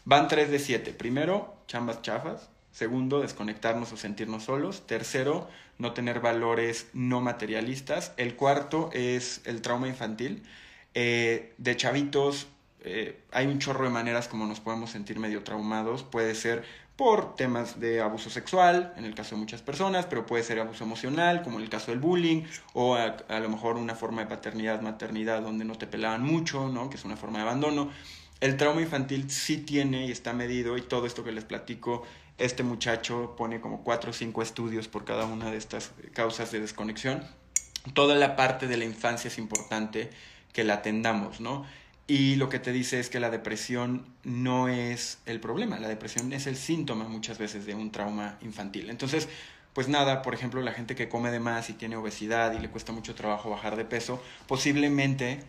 Van 0.04 0.28
tres 0.28 0.50
de 0.50 0.58
siete. 0.58 0.92
Primero, 0.92 1.54
chambas 1.66 2.00
chafas. 2.00 2.48
Segundo, 2.78 3.22
desconectarnos 3.22 3.92
o 3.92 3.96
sentirnos 3.96 4.44
solos. 4.44 4.86
Tercero, 4.86 5.48
no 5.78 5.94
tener 5.94 6.20
valores 6.20 6.86
no 6.92 7.20
materialistas. 7.20 8.12
El 8.16 8.36
cuarto 8.36 8.90
es 8.92 9.40
el 9.46 9.62
trauma 9.62 9.88
infantil. 9.88 10.44
Eh, 10.94 11.54
de 11.58 11.76
chavitos 11.76 12.46
eh, 12.84 13.20
hay 13.32 13.48
un 13.48 13.58
chorro 13.58 13.82
de 13.82 13.90
maneras 13.90 14.28
como 14.28 14.46
nos 14.46 14.60
podemos 14.60 14.90
sentir 14.90 15.18
medio 15.18 15.42
traumados. 15.42 16.04
Puede 16.04 16.36
ser 16.36 16.62
por 16.94 17.34
temas 17.34 17.80
de 17.80 18.00
abuso 18.00 18.30
sexual, 18.30 18.94
en 18.96 19.04
el 19.04 19.16
caso 19.16 19.34
de 19.34 19.40
muchas 19.40 19.60
personas, 19.60 20.06
pero 20.06 20.24
puede 20.24 20.44
ser 20.44 20.60
abuso 20.60 20.84
emocional, 20.84 21.42
como 21.42 21.58
en 21.58 21.64
el 21.64 21.70
caso 21.70 21.90
del 21.90 21.98
bullying, 21.98 22.44
o 22.74 22.94
a, 22.94 23.16
a 23.28 23.40
lo 23.40 23.48
mejor 23.48 23.76
una 23.76 23.96
forma 23.96 24.22
de 24.22 24.28
paternidad, 24.28 24.82
maternidad, 24.82 25.42
donde 25.42 25.64
no 25.64 25.74
te 25.74 25.88
pelaban 25.88 26.22
mucho, 26.22 26.68
¿no? 26.68 26.90
que 26.90 26.96
es 26.96 27.04
una 27.04 27.16
forma 27.16 27.38
de 27.38 27.42
abandono. 27.42 27.90
El 28.40 28.56
trauma 28.56 28.80
infantil 28.80 29.28
sí 29.32 29.56
tiene 29.56 30.06
y 30.06 30.12
está 30.12 30.32
medido, 30.32 30.76
y 30.76 30.82
todo 30.82 31.06
esto 31.06 31.24
que 31.24 31.32
les 31.32 31.44
platico 31.44 32.04
este 32.38 32.62
muchacho 32.62 33.34
pone 33.36 33.60
como 33.60 33.82
cuatro 33.82 34.10
o 34.10 34.12
cinco 34.14 34.42
estudios 34.42 34.88
por 34.88 35.04
cada 35.04 35.26
una 35.26 35.50
de 35.50 35.56
estas 35.56 35.92
causas 36.12 36.50
de 36.52 36.60
desconexión. 36.60 37.22
Toda 37.94 38.14
la 38.14 38.36
parte 38.36 38.66
de 38.66 38.76
la 38.76 38.84
infancia 38.84 39.28
es 39.28 39.38
importante 39.38 40.10
que 40.52 40.64
la 40.64 40.74
atendamos, 40.74 41.40
¿no? 41.40 41.66
Y 42.06 42.36
lo 42.36 42.48
que 42.48 42.58
te 42.58 42.72
dice 42.72 43.00
es 43.00 43.10
que 43.10 43.20
la 43.20 43.28
depresión 43.28 44.06
no 44.24 44.68
es 44.68 45.18
el 45.26 45.40
problema, 45.40 45.78
la 45.78 45.88
depresión 45.88 46.32
es 46.32 46.46
el 46.46 46.56
síntoma 46.56 47.06
muchas 47.06 47.36
veces 47.36 47.66
de 47.66 47.74
un 47.74 47.90
trauma 47.90 48.38
infantil. 48.40 48.88
Entonces, 48.88 49.28
pues 49.74 49.88
nada, 49.88 50.22
por 50.22 50.32
ejemplo, 50.32 50.62
la 50.62 50.72
gente 50.72 50.94
que 50.94 51.08
come 51.08 51.30
de 51.30 51.38
más 51.38 51.68
y 51.68 51.74
tiene 51.74 51.96
obesidad 51.96 52.52
y 52.54 52.60
le 52.60 52.70
cuesta 52.70 52.92
mucho 52.92 53.14
trabajo 53.14 53.50
bajar 53.50 53.76
de 53.76 53.84
peso, 53.84 54.22
posiblemente 54.46 55.42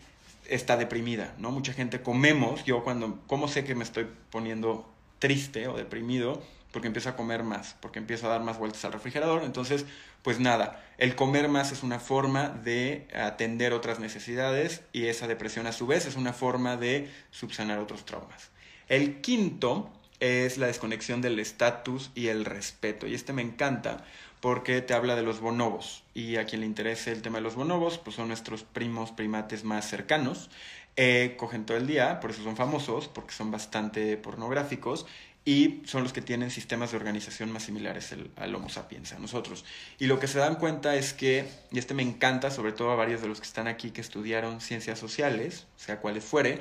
está 0.48 0.76
deprimida, 0.76 1.34
¿no? 1.38 1.50
Mucha 1.50 1.72
gente 1.72 2.02
comemos, 2.02 2.64
yo 2.64 2.84
cuando, 2.84 3.20
¿cómo 3.26 3.48
sé 3.48 3.64
que 3.64 3.74
me 3.74 3.84
estoy 3.84 4.06
poniendo 4.30 4.86
triste 5.18 5.66
o 5.66 5.76
deprimido? 5.76 6.42
Porque 6.72 6.88
empiezo 6.88 7.08
a 7.08 7.16
comer 7.16 7.42
más, 7.42 7.76
porque 7.80 7.98
empiezo 7.98 8.26
a 8.26 8.30
dar 8.30 8.42
más 8.42 8.58
vueltas 8.58 8.84
al 8.84 8.92
refrigerador. 8.92 9.42
Entonces, 9.44 9.86
pues 10.22 10.38
nada, 10.40 10.84
el 10.98 11.14
comer 11.14 11.48
más 11.48 11.72
es 11.72 11.82
una 11.82 11.98
forma 11.98 12.48
de 12.48 13.08
atender 13.14 13.72
otras 13.72 14.00
necesidades 14.00 14.82
y 14.92 15.06
esa 15.06 15.26
depresión 15.26 15.66
a 15.66 15.72
su 15.72 15.86
vez 15.86 16.06
es 16.06 16.16
una 16.16 16.32
forma 16.32 16.76
de 16.76 17.10
subsanar 17.30 17.78
otros 17.78 18.04
traumas. 18.04 18.50
El 18.88 19.20
quinto 19.20 19.90
es 20.20 20.58
la 20.58 20.66
desconexión 20.66 21.22
del 21.22 21.38
estatus 21.38 22.10
y 22.14 22.28
el 22.28 22.44
respeto. 22.44 23.06
Y 23.06 23.14
este 23.14 23.32
me 23.32 23.42
encanta 23.42 24.04
porque 24.40 24.80
te 24.80 24.94
habla 24.94 25.16
de 25.16 25.22
los 25.22 25.40
bonobos. 25.40 26.04
Y 26.14 26.36
a 26.36 26.44
quien 26.44 26.60
le 26.60 26.66
interese 26.66 27.12
el 27.12 27.22
tema 27.22 27.38
de 27.38 27.42
los 27.42 27.54
bonobos, 27.54 27.98
pues 27.98 28.16
son 28.16 28.28
nuestros 28.28 28.62
primos 28.62 29.12
primates 29.12 29.64
más 29.64 29.88
cercanos. 29.88 30.50
Eh, 30.96 31.36
cogen 31.38 31.64
todo 31.64 31.76
el 31.76 31.86
día, 31.86 32.20
por 32.20 32.30
eso 32.30 32.42
son 32.42 32.56
famosos, 32.56 33.08
porque 33.08 33.32
son 33.32 33.50
bastante 33.50 34.16
pornográficos 34.16 35.06
y 35.44 35.82
son 35.86 36.02
los 36.02 36.12
que 36.12 36.20
tienen 36.20 36.50
sistemas 36.50 36.90
de 36.90 36.98
organización 36.98 37.50
más 37.50 37.64
similares 37.64 38.14
al, 38.36 38.54
Homo 38.54 38.68
sapiens, 38.68 39.12
a 39.12 39.18
nosotros. 39.18 39.64
Y 39.98 40.06
lo 40.06 40.20
que 40.20 40.28
se 40.28 40.38
dan 40.38 40.56
cuenta 40.56 40.96
es 40.96 41.14
que, 41.14 41.48
y 41.70 41.78
este 41.78 41.94
me 41.94 42.02
encanta, 42.02 42.50
sobre 42.50 42.72
todo 42.72 42.90
a 42.90 42.94
varios 42.94 43.22
de 43.22 43.28
los 43.28 43.40
que 43.40 43.46
están 43.46 43.66
aquí 43.66 43.90
que 43.90 44.00
estudiaron 44.00 44.60
ciencias 44.60 44.98
sociales, 44.98 45.66
sea 45.76 46.00
cuales 46.00 46.24
fuere, 46.24 46.60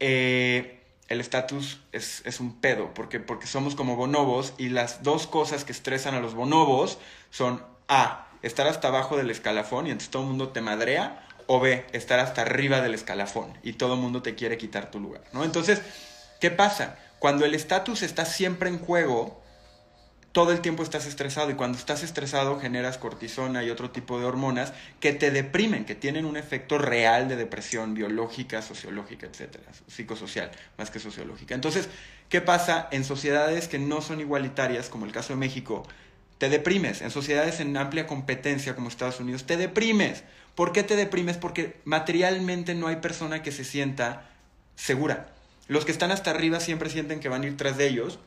eh, 0.00 0.80
el 1.08 1.20
estatus 1.20 1.80
es, 1.92 2.22
es, 2.24 2.40
un 2.40 2.60
pedo, 2.60 2.92
porque, 2.94 3.20
porque 3.20 3.46
somos 3.46 3.74
como 3.74 3.96
bonobos 3.96 4.54
y 4.58 4.68
las 4.68 5.02
dos 5.02 5.26
cosas 5.26 5.64
que 5.64 5.72
estresan 5.72 6.14
a 6.14 6.20
los 6.20 6.34
bonobos 6.34 6.98
son 7.30 7.64
A, 7.88 8.28
estar 8.42 8.66
hasta 8.66 8.88
abajo 8.88 9.16
del 9.16 9.30
escalafón 9.30 9.86
y 9.86 9.90
entonces 9.90 10.10
todo 10.10 10.22
el 10.22 10.28
mundo 10.28 10.50
te 10.50 10.60
madrea, 10.60 11.26
o 11.46 11.58
B, 11.58 11.84
estar 11.92 12.20
hasta 12.20 12.42
arriba 12.42 12.80
del 12.80 12.94
escalafón 12.94 13.58
y 13.64 13.72
todo 13.72 13.94
el 13.94 14.00
mundo 14.00 14.22
te 14.22 14.36
quiere 14.36 14.56
quitar 14.56 14.92
tu 14.92 15.00
lugar, 15.00 15.24
¿no? 15.32 15.42
Entonces, 15.42 15.82
¿qué 16.38 16.52
pasa? 16.52 16.96
Cuando 17.20 17.44
el 17.44 17.54
estatus 17.54 18.02
está 18.02 18.24
siempre 18.24 18.70
en 18.70 18.78
juego, 18.78 19.42
todo 20.32 20.52
el 20.52 20.60
tiempo 20.62 20.82
estás 20.82 21.06
estresado 21.06 21.50
y 21.50 21.54
cuando 21.54 21.76
estás 21.76 22.02
estresado 22.02 22.58
generas 22.58 22.96
cortisona 22.96 23.62
y 23.62 23.68
otro 23.68 23.90
tipo 23.90 24.18
de 24.18 24.24
hormonas 24.24 24.72
que 25.00 25.12
te 25.12 25.30
deprimen, 25.30 25.84
que 25.84 25.94
tienen 25.94 26.24
un 26.24 26.38
efecto 26.38 26.78
real 26.78 27.28
de 27.28 27.36
depresión 27.36 27.92
biológica, 27.92 28.62
sociológica, 28.62 29.26
etcétera, 29.26 29.64
psicosocial, 29.86 30.50
más 30.78 30.90
que 30.90 30.98
sociológica. 30.98 31.54
Entonces, 31.54 31.90
¿qué 32.30 32.40
pasa 32.40 32.88
en 32.90 33.04
sociedades 33.04 33.68
que 33.68 33.78
no 33.78 34.00
son 34.00 34.20
igualitarias, 34.20 34.88
como 34.88 35.04
el 35.04 35.12
caso 35.12 35.34
de 35.34 35.40
México? 35.40 35.86
Te 36.38 36.48
deprimes. 36.48 37.02
En 37.02 37.10
sociedades 37.10 37.60
en 37.60 37.76
amplia 37.76 38.06
competencia 38.06 38.74
como 38.74 38.88
Estados 38.88 39.20
Unidos, 39.20 39.44
te 39.44 39.58
deprimes. 39.58 40.24
¿Por 40.54 40.72
qué 40.72 40.84
te 40.84 40.96
deprimes? 40.96 41.36
Porque 41.36 41.82
materialmente 41.84 42.74
no 42.74 42.86
hay 42.86 42.96
persona 42.96 43.42
que 43.42 43.52
se 43.52 43.64
sienta 43.64 44.30
segura. 44.74 45.34
Los 45.70 45.84
que 45.84 45.92
están 45.92 46.10
hasta 46.10 46.32
arriba 46.32 46.58
siempre 46.58 46.90
sienten 46.90 47.20
que 47.20 47.28
van 47.28 47.44
a 47.44 47.46
ir 47.46 47.56
tras 47.56 47.76
de 47.76 47.86
ellos 47.86 48.18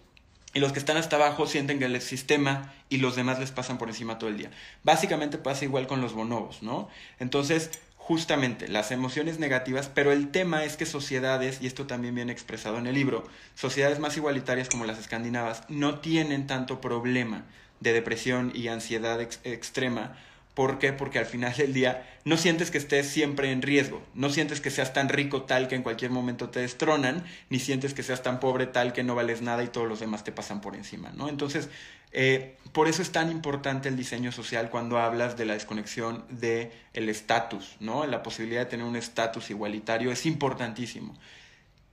y 0.53 0.61
los 0.61 0.71
que 0.71 0.79
están 0.79 0.95
hasta 0.95 1.17
abajo 1.17 1.45
sienten 1.45 1.77
que 1.77 1.83
el 1.83 1.99
sistema 1.99 2.73
y 2.87 2.99
los 2.99 3.17
demás 3.17 3.37
les 3.37 3.51
pasan 3.51 3.77
por 3.77 3.89
encima 3.89 4.17
todo 4.17 4.29
el 4.29 4.37
día. 4.37 4.49
Básicamente 4.83 5.37
pasa 5.37 5.65
igual 5.65 5.85
con 5.85 5.99
los 5.99 6.13
bonobos, 6.13 6.63
¿no? 6.63 6.87
Entonces, 7.19 7.69
justamente 7.97 8.69
las 8.69 8.91
emociones 8.91 9.39
negativas, 9.39 9.91
pero 9.93 10.13
el 10.13 10.31
tema 10.31 10.63
es 10.63 10.77
que 10.77 10.85
sociedades, 10.85 11.61
y 11.61 11.67
esto 11.67 11.85
también 11.85 12.15
viene 12.15 12.31
expresado 12.31 12.77
en 12.77 12.87
el 12.87 12.95
libro, 12.95 13.25
sociedades 13.55 13.99
más 13.99 14.15
igualitarias 14.15 14.69
como 14.69 14.85
las 14.85 14.97
escandinavas 14.97 15.63
no 15.67 15.99
tienen 15.99 16.47
tanto 16.47 16.79
problema 16.79 17.43
de 17.81 17.91
depresión 17.91 18.53
y 18.55 18.69
ansiedad 18.69 19.19
extrema 19.19 20.15
¿Por 20.53 20.77
qué? 20.77 20.93
Porque 20.93 21.17
al 21.17 21.25
final 21.25 21.55
del 21.55 21.73
día 21.73 22.07
no 22.25 22.37
sientes 22.37 22.69
que 22.69 22.77
estés 22.77 23.07
siempre 23.07 23.51
en 23.51 23.63
riesgo, 23.63 24.03
no 24.13 24.29
sientes 24.29 24.61
que 24.61 24.69
seas 24.69 24.93
tan 24.93 25.09
rico 25.09 25.43
tal 25.43 25.67
que 25.67 25.75
en 25.75 25.81
cualquier 25.81 26.11
momento 26.11 26.49
te 26.49 26.59
destronan, 26.59 27.23
ni 27.49 27.59
sientes 27.59 27.95
que 27.95 28.03
seas 28.03 28.21
tan 28.21 28.39
pobre 28.39 28.67
tal 28.67 28.93
que 28.93 29.03
no 29.03 29.15
vales 29.15 29.41
nada 29.41 29.63
y 29.63 29.67
todos 29.67 29.87
los 29.87 29.99
demás 29.99 30.23
te 30.23 30.31
pasan 30.31 30.61
por 30.61 30.75
encima, 30.75 31.11
¿no? 31.15 31.27
Entonces, 31.27 31.69
eh, 32.11 32.57
por 32.71 32.87
eso 32.87 33.01
es 33.01 33.11
tan 33.11 33.31
importante 33.31 33.89
el 33.89 33.97
diseño 33.97 34.31
social 34.31 34.69
cuando 34.69 34.99
hablas 34.99 35.35
de 35.37 35.45
la 35.45 35.53
desconexión 35.53 36.23
del 36.29 36.71
el 36.93 37.09
estatus, 37.09 37.75
¿no? 37.79 38.05
La 38.05 38.21
posibilidad 38.21 38.61
de 38.61 38.67
tener 38.67 38.85
un 38.85 38.95
estatus 38.95 39.49
igualitario 39.49 40.11
es 40.11 40.27
importantísimo. 40.27 41.15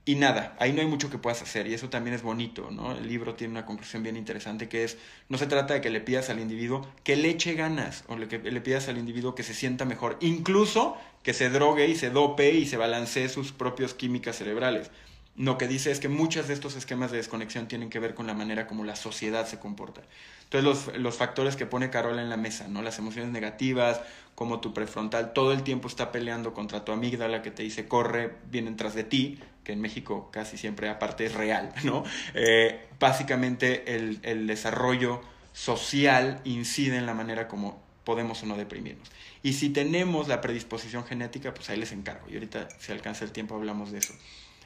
Y 0.03 0.15
nada, 0.15 0.55
ahí 0.59 0.73
no 0.73 0.81
hay 0.81 0.87
mucho 0.87 1.11
que 1.11 1.19
puedas 1.19 1.43
hacer 1.43 1.67
y 1.67 1.75
eso 1.75 1.89
también 1.89 2.15
es 2.15 2.23
bonito, 2.23 2.71
¿no? 2.71 2.93
El 2.93 3.07
libro 3.07 3.35
tiene 3.35 3.51
una 3.51 3.67
conclusión 3.67 4.01
bien 4.01 4.17
interesante 4.17 4.67
que 4.67 4.83
es, 4.83 4.97
no 5.29 5.37
se 5.37 5.45
trata 5.45 5.75
de 5.75 5.81
que 5.81 5.91
le 5.91 6.01
pidas 6.01 6.31
al 6.31 6.39
individuo 6.39 6.87
que 7.03 7.15
le 7.15 7.29
eche 7.29 7.53
ganas 7.53 8.03
o 8.07 8.15
que 8.27 8.39
le 8.39 8.61
pidas 8.61 8.87
al 8.87 8.97
individuo 8.97 9.35
que 9.35 9.43
se 9.43 9.53
sienta 9.53 9.85
mejor, 9.85 10.17
incluso 10.19 10.97
que 11.21 11.35
se 11.35 11.51
drogue 11.51 11.87
y 11.87 11.95
se 11.95 12.09
dope 12.09 12.51
y 12.51 12.65
se 12.65 12.77
balancee 12.77 13.29
sus 13.29 13.51
propias 13.51 13.93
químicas 13.93 14.37
cerebrales. 14.37 14.89
Lo 15.37 15.57
que 15.59 15.67
dice 15.67 15.91
es 15.91 15.99
que 15.99 16.09
muchos 16.09 16.47
de 16.47 16.55
estos 16.55 16.75
esquemas 16.75 17.11
de 17.11 17.17
desconexión 17.17 17.67
tienen 17.67 17.89
que 17.89 17.99
ver 17.99 18.15
con 18.15 18.25
la 18.25 18.33
manera 18.33 18.65
como 18.67 18.83
la 18.83 18.95
sociedad 18.95 19.45
se 19.47 19.59
comporta. 19.59 20.01
Entonces 20.43 20.87
los, 20.87 20.97
los 20.97 21.15
factores 21.15 21.55
que 21.55 21.65
pone 21.65 21.89
Carola 21.89 22.21
en 22.21 22.29
la 22.29 22.37
mesa, 22.37 22.67
¿no? 22.67 22.81
Las 22.81 22.99
emociones 22.99 23.31
negativas, 23.31 24.01
como 24.35 24.59
tu 24.59 24.73
prefrontal 24.73 25.33
todo 25.33 25.53
el 25.53 25.63
tiempo 25.63 25.87
está 25.87 26.11
peleando 26.11 26.53
contra 26.53 26.83
tu 26.83 26.91
amígdala 26.91 27.41
que 27.41 27.51
te 27.51 27.63
dice 27.63 27.87
corre, 27.87 28.35
vienen 28.49 28.75
tras 28.75 28.93
de 28.93 29.03
ti, 29.03 29.39
que 29.63 29.73
en 29.73 29.81
México 29.81 30.29
casi 30.31 30.57
siempre 30.57 30.89
aparte 30.89 31.25
es 31.25 31.33
real, 31.33 31.73
¿no? 31.83 32.03
Eh, 32.33 32.87
básicamente 32.99 33.95
el, 33.95 34.19
el 34.23 34.47
desarrollo 34.47 35.21
social 35.53 36.39
incide 36.43 36.97
en 36.97 37.05
la 37.05 37.13
manera 37.13 37.47
como 37.47 37.81
podemos 38.03 38.41
o 38.43 38.45
no 38.45 38.57
deprimirnos. 38.57 39.11
Y 39.43 39.53
si 39.53 39.69
tenemos 39.69 40.27
la 40.27 40.41
predisposición 40.41 41.05
genética, 41.05 41.53
pues 41.53 41.69
ahí 41.69 41.77
les 41.77 41.91
encargo. 41.91 42.27
Y 42.29 42.33
ahorita, 42.35 42.67
si 42.79 42.91
alcanza 42.91 43.25
el 43.25 43.31
tiempo, 43.31 43.55
hablamos 43.55 43.91
de 43.91 43.99
eso. 43.99 44.13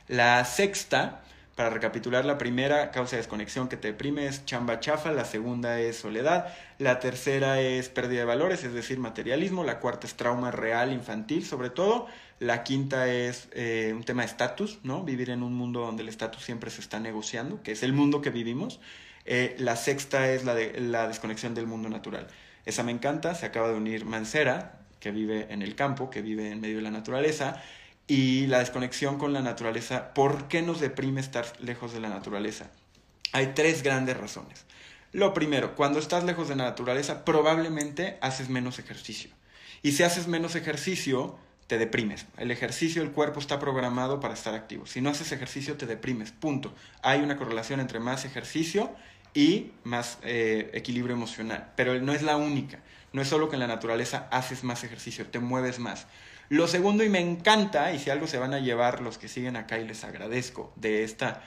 La 0.07 0.43
sexta 0.45 1.23
para 1.55 1.69
recapitular, 1.69 2.25
la 2.25 2.37
primera 2.37 2.91
causa 2.91 3.15
de 3.15 3.21
desconexión 3.21 3.69
que 3.69 3.77
te 3.77 3.87
deprime 3.87 4.27
es 4.27 4.45
chamba 4.45 4.81
chafa, 4.81 5.11
la 5.11 5.23
segunda 5.23 5.79
es 5.79 5.95
soledad, 5.95 6.53
la 6.79 6.99
tercera 6.99 7.61
es 7.61 7.87
pérdida 7.87 8.19
de 8.19 8.25
valores, 8.25 8.65
es 8.65 8.73
decir, 8.73 8.99
materialismo, 8.99 9.63
la 9.63 9.79
cuarta 9.79 10.05
es 10.05 10.15
trauma 10.15 10.51
real 10.51 10.91
infantil 10.91 11.45
sobre 11.45 11.69
todo, 11.69 12.07
la 12.39 12.63
quinta 12.63 13.07
es 13.11 13.47
eh, 13.53 13.93
un 13.95 14.03
tema 14.03 14.23
de 14.23 14.27
estatus, 14.27 14.79
¿no? 14.83 15.03
Vivir 15.03 15.29
en 15.29 15.41
un 15.41 15.53
mundo 15.53 15.81
donde 15.81 16.03
el 16.03 16.09
estatus 16.09 16.43
siempre 16.43 16.69
se 16.69 16.81
está 16.81 16.99
negociando, 16.99 17.61
que 17.63 17.71
es 17.71 17.83
el 17.83 17.93
mundo 17.93 18.21
que 18.21 18.29
vivimos. 18.29 18.79
Eh, 19.25 19.55
la 19.57 19.75
sexta 19.75 20.31
es 20.31 20.43
la, 20.43 20.53
de, 20.53 20.79
la 20.81 21.07
desconexión 21.07 21.55
del 21.55 21.65
mundo 21.65 21.89
natural. 21.89 22.27
Esa 22.65 22.83
me 22.83 22.91
encanta, 22.91 23.35
se 23.35 23.45
acaba 23.45 23.69
de 23.69 23.75
unir 23.75 24.05
Mancera, 24.05 24.79
que 24.99 25.11
vive 25.11 25.47
en 25.49 25.61
el 25.61 25.75
campo, 25.75 26.09
que 26.09 26.21
vive 26.21 26.51
en 26.51 26.61
medio 26.61 26.77
de 26.77 26.81
la 26.81 26.91
naturaleza, 26.91 27.61
y 28.07 28.47
la 28.47 28.59
desconexión 28.59 29.17
con 29.17 29.33
la 29.33 29.41
naturaleza. 29.41 30.13
¿Por 30.13 30.47
qué 30.47 30.61
nos 30.61 30.79
deprime 30.79 31.21
estar 31.21 31.45
lejos 31.59 31.93
de 31.93 31.99
la 31.99 32.09
naturaleza? 32.09 32.69
Hay 33.31 33.53
tres 33.55 33.81
grandes 33.81 34.17
razones. 34.17 34.65
Lo 35.11 35.33
primero, 35.33 35.75
cuando 35.75 35.99
estás 35.99 36.23
lejos 36.23 36.49
de 36.49 36.55
la 36.55 36.65
naturaleza, 36.65 37.23
probablemente 37.23 38.17
haces 38.21 38.49
menos 38.49 38.79
ejercicio. 38.79 39.31
Y 39.81 39.93
si 39.93 40.03
haces 40.03 40.27
menos 40.27 40.55
ejercicio, 40.55 41.37
te 41.67 41.77
deprimes. 41.77 42.25
El 42.37 42.51
ejercicio, 42.51 43.01
el 43.01 43.11
cuerpo 43.11 43.39
está 43.39 43.59
programado 43.59 44.19
para 44.19 44.33
estar 44.33 44.53
activo. 44.53 44.85
Si 44.85 45.01
no 45.01 45.09
haces 45.09 45.31
ejercicio, 45.31 45.77
te 45.77 45.85
deprimes. 45.85 46.31
Punto. 46.31 46.73
Hay 47.01 47.21
una 47.21 47.37
correlación 47.37 47.79
entre 47.79 47.99
más 47.99 48.25
ejercicio 48.25 48.95
y 49.33 49.71
más 49.83 50.19
eh, 50.23 50.69
equilibrio 50.73 51.15
emocional. 51.15 51.71
Pero 51.75 51.99
no 52.01 52.13
es 52.13 52.21
la 52.21 52.37
única. 52.37 52.79
No 53.13 53.21
es 53.21 53.27
solo 53.27 53.49
que 53.49 53.55
en 53.55 53.61
la 53.61 53.67
naturaleza 53.67 54.27
haces 54.31 54.63
más 54.63 54.83
ejercicio, 54.83 55.25
te 55.27 55.39
mueves 55.39 55.79
más. 55.79 56.07
Lo 56.49 56.67
segundo, 56.67 57.03
y 57.03 57.09
me 57.09 57.19
encanta, 57.19 57.91
y 57.93 57.99
si 57.99 58.09
algo 58.09 58.27
se 58.27 58.37
van 58.37 58.53
a 58.53 58.59
llevar 58.59 59.01
los 59.01 59.17
que 59.17 59.27
siguen 59.27 59.55
acá 59.55 59.79
y 59.79 59.87
les 59.87 60.03
agradezco 60.03 60.71
de 60.75 61.03
esta, 61.03 61.41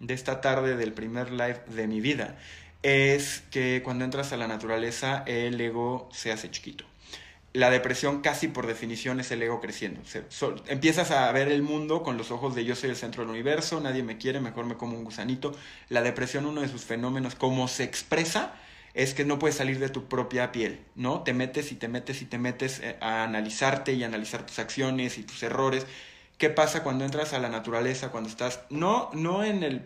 de 0.00 0.14
esta 0.14 0.40
tarde 0.40 0.76
del 0.76 0.92
primer 0.92 1.32
live 1.32 1.60
de 1.66 1.88
mi 1.88 2.00
vida, 2.00 2.36
es 2.82 3.42
que 3.50 3.80
cuando 3.82 4.04
entras 4.04 4.32
a 4.32 4.36
la 4.36 4.46
naturaleza 4.46 5.24
el 5.26 5.60
ego 5.60 6.08
se 6.12 6.30
hace 6.30 6.50
chiquito. 6.50 6.84
La 7.54 7.70
depresión 7.70 8.20
casi 8.20 8.48
por 8.48 8.66
definición 8.66 9.20
es 9.20 9.30
el 9.30 9.40
ego 9.40 9.60
creciendo. 9.60 10.00
empiezas 10.66 11.12
a 11.12 11.30
ver 11.30 11.46
el 11.46 11.62
mundo 11.62 12.02
con 12.02 12.18
los 12.18 12.32
ojos 12.32 12.56
de 12.56 12.64
yo 12.64 12.74
soy 12.74 12.90
el 12.90 12.96
centro 12.96 13.22
del 13.22 13.30
universo, 13.30 13.80
nadie 13.80 14.02
me 14.02 14.18
quiere, 14.18 14.40
mejor 14.40 14.66
me 14.66 14.76
como 14.76 14.98
un 14.98 15.04
gusanito. 15.04 15.54
La 15.88 16.02
depresión, 16.02 16.46
uno 16.46 16.62
de 16.62 16.68
sus 16.68 16.82
fenómenos, 16.82 17.36
como 17.36 17.68
se 17.68 17.84
expresa, 17.84 18.54
es 18.92 19.14
que 19.14 19.24
no 19.24 19.38
puedes 19.38 19.56
salir 19.56 19.78
de 19.78 19.88
tu 19.88 20.08
propia 20.08 20.50
piel, 20.50 20.80
¿no? 20.96 21.22
Te 21.22 21.32
metes 21.32 21.70
y 21.70 21.76
te 21.76 21.86
metes 21.86 22.22
y 22.22 22.24
te 22.24 22.38
metes 22.38 22.80
eh, 22.80 22.96
a 23.00 23.22
analizarte 23.22 23.92
y 23.92 24.02
analizar 24.02 24.44
tus 24.44 24.58
acciones 24.58 25.16
y 25.16 25.22
tus 25.22 25.40
errores. 25.44 25.86
¿Qué 26.38 26.50
pasa 26.50 26.82
cuando 26.82 27.04
entras 27.04 27.34
a 27.34 27.38
la 27.38 27.50
naturaleza, 27.50 28.10
cuando 28.10 28.30
estás, 28.30 28.62
no, 28.68 29.10
no 29.12 29.44
en 29.44 29.62
el 29.62 29.82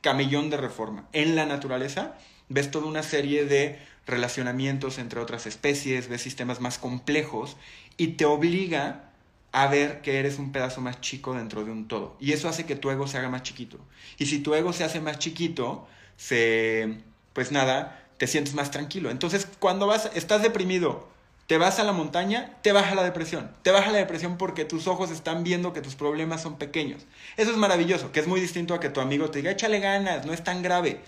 camellón 0.00 0.48
de 0.48 0.56
reforma, 0.56 1.06
en 1.12 1.36
la 1.36 1.44
naturaleza, 1.44 2.16
ves 2.50 2.70
toda 2.70 2.86
una 2.86 3.02
serie 3.02 3.46
de 3.46 3.78
relacionamientos 4.06 4.98
entre 4.98 5.20
otras 5.20 5.46
especies, 5.46 6.08
ves 6.08 6.20
sistemas 6.20 6.60
más 6.60 6.78
complejos 6.78 7.56
y 7.96 8.08
te 8.08 8.26
obliga 8.26 9.10
a 9.52 9.66
ver 9.66 10.02
que 10.02 10.18
eres 10.18 10.38
un 10.38 10.52
pedazo 10.52 10.80
más 10.80 11.00
chico 11.00 11.34
dentro 11.34 11.64
de 11.64 11.70
un 11.70 11.88
todo. 11.88 12.16
Y 12.20 12.32
eso 12.32 12.48
hace 12.48 12.66
que 12.66 12.76
tu 12.76 12.90
ego 12.90 13.06
se 13.06 13.18
haga 13.18 13.30
más 13.30 13.42
chiquito. 13.42 13.78
Y 14.18 14.26
si 14.26 14.40
tu 14.40 14.54
ego 14.54 14.72
se 14.72 14.84
hace 14.84 15.00
más 15.00 15.18
chiquito, 15.18 15.88
se, 16.16 16.98
pues 17.32 17.50
nada, 17.50 18.04
te 18.18 18.26
sientes 18.26 18.54
más 18.54 18.70
tranquilo. 18.70 19.10
Entonces, 19.10 19.48
cuando 19.58 19.86
vas, 19.86 20.10
estás 20.14 20.42
deprimido, 20.42 21.08
te 21.46 21.58
vas 21.58 21.80
a 21.80 21.84
la 21.84 21.92
montaña, 21.92 22.58
te 22.62 22.70
baja 22.70 22.94
la 22.94 23.02
depresión. 23.02 23.50
Te 23.62 23.72
baja 23.72 23.90
la 23.90 23.98
depresión 23.98 24.38
porque 24.38 24.64
tus 24.64 24.86
ojos 24.86 25.10
están 25.10 25.42
viendo 25.42 25.72
que 25.72 25.80
tus 25.80 25.96
problemas 25.96 26.42
son 26.42 26.58
pequeños. 26.58 27.06
Eso 27.36 27.50
es 27.50 27.56
maravilloso, 27.56 28.12
que 28.12 28.20
es 28.20 28.28
muy 28.28 28.40
distinto 28.40 28.74
a 28.74 28.78
que 28.78 28.88
tu 28.88 29.00
amigo 29.00 29.30
te 29.30 29.38
diga, 29.38 29.50
échale 29.50 29.80
ganas, 29.80 30.26
no 30.26 30.32
es 30.32 30.44
tan 30.44 30.62
grave. 30.62 31.00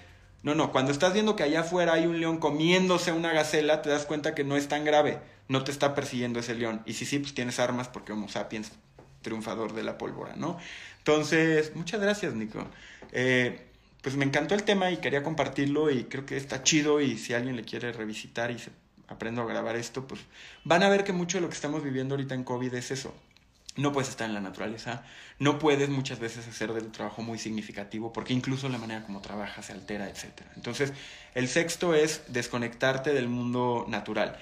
No, 0.42 0.54
no, 0.54 0.72
cuando 0.72 0.90
estás 0.90 1.12
viendo 1.12 1.36
que 1.36 1.44
allá 1.44 1.60
afuera 1.60 1.92
hay 1.92 2.06
un 2.06 2.18
león 2.18 2.38
comiéndose 2.38 3.12
una 3.12 3.32
gacela, 3.32 3.80
te 3.80 3.90
das 3.90 4.06
cuenta 4.06 4.34
que 4.34 4.42
no 4.42 4.56
es 4.56 4.66
tan 4.66 4.84
grave, 4.84 5.20
no 5.48 5.62
te 5.62 5.70
está 5.70 5.94
persiguiendo 5.94 6.40
ese 6.40 6.54
león. 6.54 6.82
Y 6.84 6.94
si 6.94 7.06
sí, 7.06 7.20
pues 7.20 7.32
tienes 7.34 7.60
armas 7.60 7.88
porque 7.88 8.12
Homo 8.12 8.28
sapiens, 8.28 8.72
triunfador 9.22 9.72
de 9.72 9.84
la 9.84 9.98
pólvora, 9.98 10.34
¿no? 10.36 10.58
Entonces, 10.98 11.76
muchas 11.76 12.00
gracias, 12.00 12.34
Nico. 12.34 12.66
Eh, 13.12 13.66
pues 14.02 14.16
me 14.16 14.24
encantó 14.24 14.54
el 14.54 14.64
tema 14.64 14.90
y 14.90 14.96
quería 14.96 15.22
compartirlo 15.22 15.90
y 15.90 16.04
creo 16.04 16.26
que 16.26 16.36
está 16.36 16.64
chido 16.64 17.00
y 17.00 17.18
si 17.18 17.34
alguien 17.34 17.54
le 17.54 17.64
quiere 17.64 17.92
revisitar 17.92 18.50
y 18.50 18.58
se 18.58 18.70
aprendo 19.06 19.42
a 19.42 19.46
grabar 19.46 19.76
esto, 19.76 20.06
pues 20.06 20.20
van 20.64 20.82
a 20.82 20.88
ver 20.88 21.04
que 21.04 21.12
mucho 21.12 21.38
de 21.38 21.42
lo 21.42 21.48
que 21.48 21.54
estamos 21.54 21.84
viviendo 21.84 22.14
ahorita 22.14 22.34
en 22.34 22.42
COVID 22.42 22.74
es 22.74 22.90
eso. 22.90 23.14
No 23.76 23.92
puedes 23.92 24.10
estar 24.10 24.28
en 24.28 24.34
la 24.34 24.40
naturaleza, 24.40 25.02
no 25.38 25.58
puedes 25.58 25.88
muchas 25.88 26.18
veces 26.18 26.46
hacer 26.46 26.74
del 26.74 26.92
trabajo 26.92 27.22
muy 27.22 27.38
significativo 27.38 28.12
porque 28.12 28.34
incluso 28.34 28.68
la 28.68 28.76
manera 28.76 29.02
como 29.04 29.22
trabajas 29.22 29.66
se 29.66 29.72
altera, 29.72 30.08
etc. 30.08 30.42
Entonces, 30.56 30.92
el 31.34 31.48
sexto 31.48 31.94
es 31.94 32.22
desconectarte 32.28 33.14
del 33.14 33.28
mundo 33.28 33.86
natural. 33.88 34.38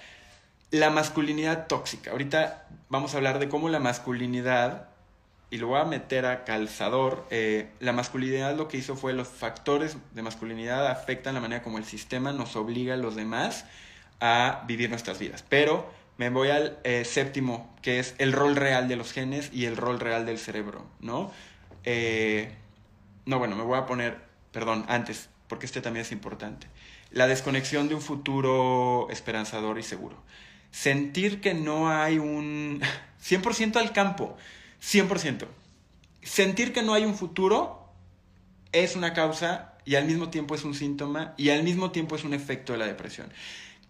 La 0.72 0.90
masculinidad 0.90 1.68
tóxica. 1.68 2.10
Ahorita 2.10 2.66
vamos 2.88 3.14
a 3.14 3.18
hablar 3.18 3.38
de 3.38 3.48
cómo 3.48 3.68
la 3.68 3.78
masculinidad, 3.78 4.88
y 5.48 5.58
lo 5.58 5.68
voy 5.68 5.80
a 5.80 5.84
meter 5.84 6.26
a 6.26 6.44
calzador, 6.44 7.26
eh, 7.30 7.70
la 7.78 7.92
masculinidad 7.92 8.56
lo 8.56 8.66
que 8.66 8.78
hizo 8.78 8.96
fue 8.96 9.12
los 9.12 9.28
factores 9.28 9.96
de 10.12 10.22
masculinidad 10.22 10.88
afectan 10.88 11.34
la 11.34 11.40
manera 11.40 11.62
como 11.62 11.78
el 11.78 11.84
sistema 11.84 12.32
nos 12.32 12.56
obliga 12.56 12.94
a 12.94 12.96
los 12.96 13.14
demás 13.14 13.64
a 14.20 14.64
vivir 14.66 14.90
nuestras 14.90 15.18
vidas. 15.18 15.44
Pero 15.48 15.99
me 16.20 16.28
voy 16.28 16.50
al 16.50 16.78
eh, 16.84 17.06
séptimo, 17.06 17.74
que 17.80 17.98
es 17.98 18.14
el 18.18 18.34
rol 18.34 18.54
real 18.54 18.88
de 18.88 18.96
los 18.96 19.10
genes 19.10 19.48
y 19.54 19.64
el 19.64 19.78
rol 19.78 19.98
real 19.98 20.26
del 20.26 20.38
cerebro, 20.38 20.86
¿no? 21.00 21.32
Eh, 21.84 22.52
no, 23.24 23.38
bueno, 23.38 23.56
me 23.56 23.62
voy 23.62 23.78
a 23.78 23.86
poner, 23.86 24.18
perdón, 24.52 24.84
antes, 24.88 25.30
porque 25.48 25.64
este 25.64 25.80
también 25.80 26.04
es 26.04 26.12
importante. 26.12 26.66
La 27.10 27.26
desconexión 27.26 27.88
de 27.88 27.94
un 27.94 28.02
futuro 28.02 29.08
esperanzador 29.08 29.78
y 29.78 29.82
seguro. 29.82 30.22
Sentir 30.70 31.40
que 31.40 31.54
no 31.54 31.88
hay 31.88 32.18
un 32.18 32.82
100% 33.24 33.76
al 33.76 33.94
campo, 33.94 34.36
100%. 34.82 35.46
Sentir 36.20 36.74
que 36.74 36.82
no 36.82 36.92
hay 36.92 37.06
un 37.06 37.14
futuro 37.14 37.88
es 38.72 38.94
una 38.94 39.14
causa 39.14 39.72
y 39.86 39.94
al 39.94 40.04
mismo 40.04 40.28
tiempo 40.28 40.54
es 40.54 40.64
un 40.64 40.74
síntoma 40.74 41.32
y 41.38 41.48
al 41.48 41.62
mismo 41.62 41.92
tiempo 41.92 42.14
es 42.14 42.24
un 42.24 42.34
efecto 42.34 42.74
de 42.74 42.78
la 42.78 42.86
depresión 42.86 43.32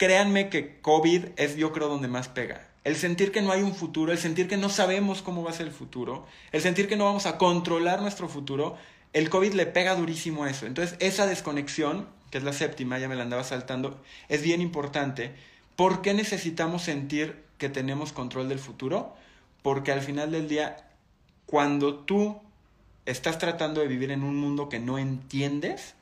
créanme 0.00 0.48
que 0.48 0.80
COVID 0.80 1.26
es 1.36 1.56
yo 1.56 1.72
creo 1.72 1.88
donde 1.88 2.08
más 2.08 2.26
pega. 2.26 2.66
El 2.84 2.96
sentir 2.96 3.32
que 3.32 3.42
no 3.42 3.52
hay 3.52 3.60
un 3.60 3.74
futuro, 3.74 4.12
el 4.12 4.18
sentir 4.18 4.48
que 4.48 4.56
no 4.56 4.70
sabemos 4.70 5.20
cómo 5.20 5.42
va 5.42 5.50
a 5.50 5.52
ser 5.52 5.66
el 5.66 5.74
futuro, 5.74 6.26
el 6.52 6.62
sentir 6.62 6.88
que 6.88 6.96
no 6.96 7.04
vamos 7.04 7.26
a 7.26 7.36
controlar 7.36 8.00
nuestro 8.00 8.26
futuro, 8.26 8.78
el 9.12 9.28
COVID 9.28 9.52
le 9.52 9.66
pega 9.66 9.94
durísimo 9.94 10.44
a 10.44 10.50
eso. 10.50 10.64
Entonces, 10.64 10.96
esa 11.00 11.26
desconexión, 11.26 12.08
que 12.30 12.38
es 12.38 12.44
la 12.44 12.54
séptima, 12.54 12.98
ya 12.98 13.10
me 13.10 13.14
la 13.14 13.24
andaba 13.24 13.44
saltando, 13.44 14.00
es 14.30 14.40
bien 14.40 14.62
importante. 14.62 15.34
¿Por 15.76 16.00
qué 16.00 16.14
necesitamos 16.14 16.80
sentir 16.80 17.44
que 17.58 17.68
tenemos 17.68 18.14
control 18.14 18.48
del 18.48 18.58
futuro? 18.58 19.14
Porque 19.60 19.92
al 19.92 20.00
final 20.00 20.32
del 20.32 20.48
día, 20.48 20.88
cuando 21.44 21.94
tú 21.94 22.40
estás 23.04 23.36
tratando 23.36 23.82
de 23.82 23.86
vivir 23.86 24.12
en 24.12 24.22
un 24.22 24.36
mundo 24.36 24.70
que 24.70 24.78
no 24.78 24.96
entiendes, 24.96 25.94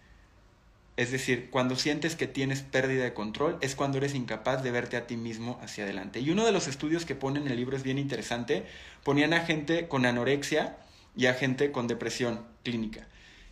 es 0.99 1.13
decir, 1.13 1.49
cuando 1.51 1.77
sientes 1.77 2.17
que 2.17 2.27
tienes 2.27 2.63
pérdida 2.63 3.05
de 3.05 3.15
control 3.15 3.57
es 3.61 3.77
cuando 3.77 3.99
eres 3.99 4.17
incapaz 4.17 4.65
de 4.65 4.73
verte 4.73 4.97
a 4.97 5.07
ti 5.07 5.17
mismo 5.17 5.61
hacia 5.63 5.85
adelante. 5.85 6.19
Y 6.19 6.31
uno 6.31 6.45
de 6.45 6.51
los 6.51 6.67
estudios 6.67 7.05
que 7.05 7.15
pone 7.15 7.39
en 7.39 7.47
el 7.47 7.55
libro 7.55 7.77
es 7.77 7.85
bien 7.85 7.99
interesante. 7.99 8.67
Ponían 9.05 9.33
a 9.33 9.47
gente 9.47 9.87
con 9.87 10.07
anorexia 10.07 10.77
y 11.17 11.27
a 11.27 11.35
gente 11.35 11.71
con 11.71 11.87
depresión 11.87 12.45
clínica. 12.65 13.07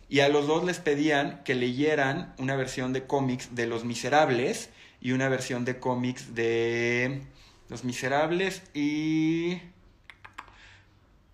Y 0.09 0.19
a 0.19 0.27
los 0.27 0.45
dos 0.45 0.65
les 0.65 0.79
pedían 0.79 1.41
que 1.45 1.55
leyeran 1.55 2.33
una 2.37 2.57
versión 2.57 2.91
de 2.91 3.07
cómics 3.07 3.55
de 3.55 3.65
Los 3.65 3.85
Miserables 3.85 4.69
y 4.99 5.13
una 5.13 5.29
versión 5.29 5.63
de 5.63 5.79
cómics 5.79 6.35
de 6.35 7.21
Los 7.69 7.85
Miserables 7.85 8.61
y... 8.73 9.61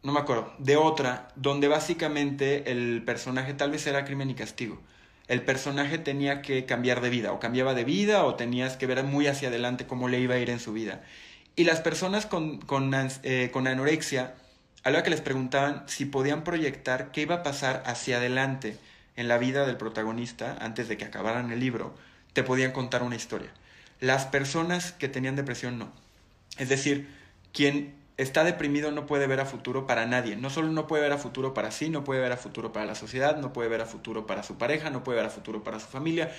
No 0.04 0.12
me 0.12 0.20
acuerdo, 0.20 0.54
de 0.60 0.76
otra, 0.78 1.30
donde 1.36 1.68
básicamente 1.68 2.72
el 2.72 3.02
personaje 3.04 3.56
tal 3.56 3.72
vez 3.72 3.88
era 3.88 4.06
crimen 4.06 4.30
y 4.30 4.36
castigo 4.36 4.80
el 5.28 5.42
personaje 5.42 5.98
tenía 5.98 6.42
que 6.42 6.66
cambiar 6.66 7.02
de 7.02 7.10
vida, 7.10 7.32
o 7.32 7.40
cambiaba 7.40 7.74
de 7.74 7.84
vida, 7.84 8.26
o 8.26 8.36
tenías 8.36 8.78
que 8.78 8.88
ver 8.88 9.04
muy 9.04 9.28
hacia 9.28 9.50
adelante 9.50 9.88
cómo 9.88 10.10
le 10.10 10.20
iba 10.20 10.36
a 10.36 10.40
ir 10.40 10.50
en 10.50 10.60
su 10.60 10.74
vida. 10.74 11.02
Y 11.56 11.64
las 11.64 11.82
personas 11.82 12.26
con, 12.26 12.60
con, 12.60 12.92
eh, 13.24 13.50
con 13.52 13.68
anorexia, 13.68 14.36
a 14.84 14.92
la 14.92 15.04
que 15.04 15.10
les 15.10 15.22
preguntaban 15.22 15.84
si 15.88 16.06
podían 16.06 16.44
proyectar 16.44 17.12
qué 17.12 17.22
iba 17.22 17.36
a 17.36 17.44
pasar 17.44 17.84
hacia 17.86 18.18
adelante 18.18 18.78
en 19.16 19.28
la 19.28 19.38
vida 19.38 19.66
del 19.66 19.78
protagonista 19.78 20.58
antes 20.60 20.90
de 20.90 20.98
que 20.98 21.06
acabaran 21.06 21.52
el 21.52 21.60
libro, 21.60 21.96
te 22.34 22.44
podían 22.44 22.72
contar 22.72 23.04
una 23.04 23.16
historia. 23.16 23.52
Las 24.00 24.26
personas 24.26 24.92
que 24.92 25.08
tenían 25.08 25.36
depresión 25.36 25.78
no. 25.80 25.92
Es 26.58 26.68
decir, 26.68 27.08
quien 27.54 27.94
está 28.24 28.44
deprimido 28.44 28.92
no 28.92 29.06
puede 29.06 29.28
ver 29.28 29.40
a 29.40 29.46
futuro 29.46 29.86
para 29.86 30.06
nadie. 30.06 30.36
No 30.36 30.50
solo 30.50 30.70
no 30.70 30.88
puede 30.88 31.04
ver 31.04 31.14
a 31.14 31.18
futuro 31.18 31.54
para 31.54 31.72
sí, 31.72 31.90
no 31.90 32.04
puede 32.04 32.22
ver 32.22 32.32
a 32.32 32.38
futuro 32.38 32.72
para 32.74 32.86
la 32.86 32.96
sociedad, 32.96 33.38
no 33.38 33.54
puede 33.54 33.70
ver 33.70 33.82
a 33.82 33.86
futuro 33.86 34.26
para 34.26 34.44
su 34.44 34.58
pareja, 34.58 34.90
no 34.90 35.04
puede 35.04 35.18
ver 35.18 35.28
a 35.28 35.30
futuro 35.30 35.64
para 35.64 35.80
su 35.80 35.88
familia. 35.88 36.32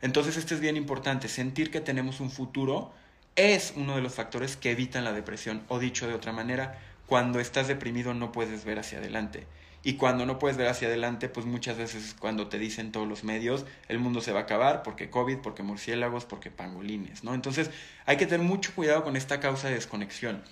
Entonces 0.00 0.36
esto 0.36 0.54
es 0.54 0.60
bien 0.60 0.76
importante. 0.76 1.28
Sentir 1.28 1.70
que 1.70 1.80
tenemos 1.80 2.20
un 2.20 2.30
futuro 2.30 2.92
es 3.36 3.72
uno 3.76 3.96
de 3.96 4.02
los 4.02 4.14
factores 4.14 4.56
que 4.56 4.70
evitan 4.70 5.04
la 5.04 5.12
depresión. 5.12 5.62
O 5.68 5.78
dicho 5.78 6.06
de 6.06 6.14
otra 6.14 6.32
manera, 6.32 6.78
cuando 7.06 7.40
estás 7.40 7.68
deprimido 7.68 8.14
no 8.14 8.32
puedes 8.32 8.64
ver 8.64 8.78
hacia 8.78 8.98
adelante. 8.98 9.46
Y 9.84 9.94
cuando 9.94 10.26
no 10.26 10.38
puedes 10.38 10.56
ver 10.56 10.68
hacia 10.68 10.88
adelante, 10.88 11.28
pues 11.28 11.44
muchas 11.44 11.76
veces 11.76 12.14
cuando 12.18 12.46
te 12.48 12.58
dicen 12.58 12.92
todos 12.92 13.08
los 13.08 13.24
medios, 13.24 13.64
el 13.88 13.98
mundo 13.98 14.20
se 14.20 14.32
va 14.32 14.40
a 14.40 14.42
acabar 14.42 14.84
porque 14.84 15.10
COVID, 15.10 15.38
porque 15.38 15.64
murciélagos, 15.64 16.24
porque 16.24 16.50
pangolines, 16.52 17.24
¿no? 17.24 17.34
Entonces 17.34 17.70
hay 18.06 18.16
que 18.16 18.26
tener 18.26 18.46
mucho 18.46 18.72
cuidado 18.76 19.02
con 19.02 19.16
esta 19.16 19.40
causa 19.40 19.68
de 19.68 19.74
desconexión 19.74 20.42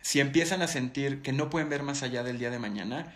si 0.00 0.20
empiezan 0.20 0.62
a 0.62 0.68
sentir 0.68 1.22
que 1.22 1.32
no 1.32 1.50
pueden 1.50 1.68
ver 1.68 1.82
más 1.82 2.02
allá 2.02 2.22
del 2.22 2.38
día 2.38 2.50
de 2.50 2.58
mañana, 2.58 3.14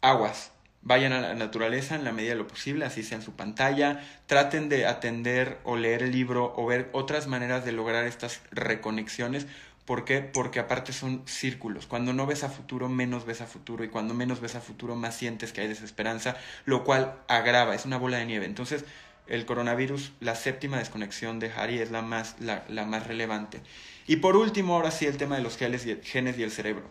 aguas, 0.00 0.50
vayan 0.82 1.12
a 1.12 1.20
la 1.20 1.34
naturaleza 1.34 1.96
en 1.96 2.04
la 2.04 2.12
medida 2.12 2.30
de 2.30 2.38
lo 2.38 2.46
posible, 2.46 2.84
así 2.84 3.02
sea 3.02 3.18
en 3.18 3.24
su 3.24 3.32
pantalla, 3.32 4.04
traten 4.26 4.68
de 4.68 4.86
atender 4.86 5.58
o 5.64 5.76
leer 5.76 6.02
el 6.04 6.12
libro 6.12 6.54
o 6.56 6.64
ver 6.64 6.90
otras 6.92 7.26
maneras 7.26 7.64
de 7.64 7.72
lograr 7.72 8.06
estas 8.06 8.40
reconexiones. 8.52 9.46
¿Por 9.84 10.04
qué? 10.04 10.20
Porque 10.20 10.60
aparte 10.60 10.92
son 10.92 11.22
círculos. 11.26 11.86
Cuando 11.86 12.12
no 12.12 12.26
ves 12.26 12.44
a 12.44 12.48
futuro, 12.48 12.88
menos 12.88 13.24
ves 13.24 13.40
a 13.40 13.46
futuro. 13.46 13.84
Y 13.84 13.88
cuando 13.88 14.14
menos 14.14 14.40
ves 14.40 14.56
a 14.56 14.60
futuro, 14.60 14.96
más 14.96 15.16
sientes 15.16 15.52
que 15.52 15.60
hay 15.60 15.68
desesperanza, 15.68 16.36
lo 16.64 16.84
cual 16.84 17.16
agrava, 17.28 17.74
es 17.74 17.84
una 17.84 17.96
bola 17.96 18.18
de 18.18 18.26
nieve. 18.26 18.46
Entonces, 18.46 18.84
el 19.28 19.44
coronavirus, 19.44 20.12
la 20.20 20.34
séptima 20.34 20.78
desconexión 20.78 21.38
de 21.38 21.50
Harry 21.50 21.78
es 21.78 21.90
la 21.90 22.02
más, 22.02 22.36
la, 22.40 22.64
la 22.68 22.84
más 22.84 23.06
relevante. 23.06 23.60
Y 24.06 24.16
por 24.16 24.36
último, 24.36 24.74
ahora 24.76 24.90
sí, 24.90 25.06
el 25.06 25.16
tema 25.16 25.36
de 25.36 25.42
los 25.42 25.56
genes 25.56 25.86
y 25.86 25.90
el, 26.42 26.50
cerebro. 26.50 26.84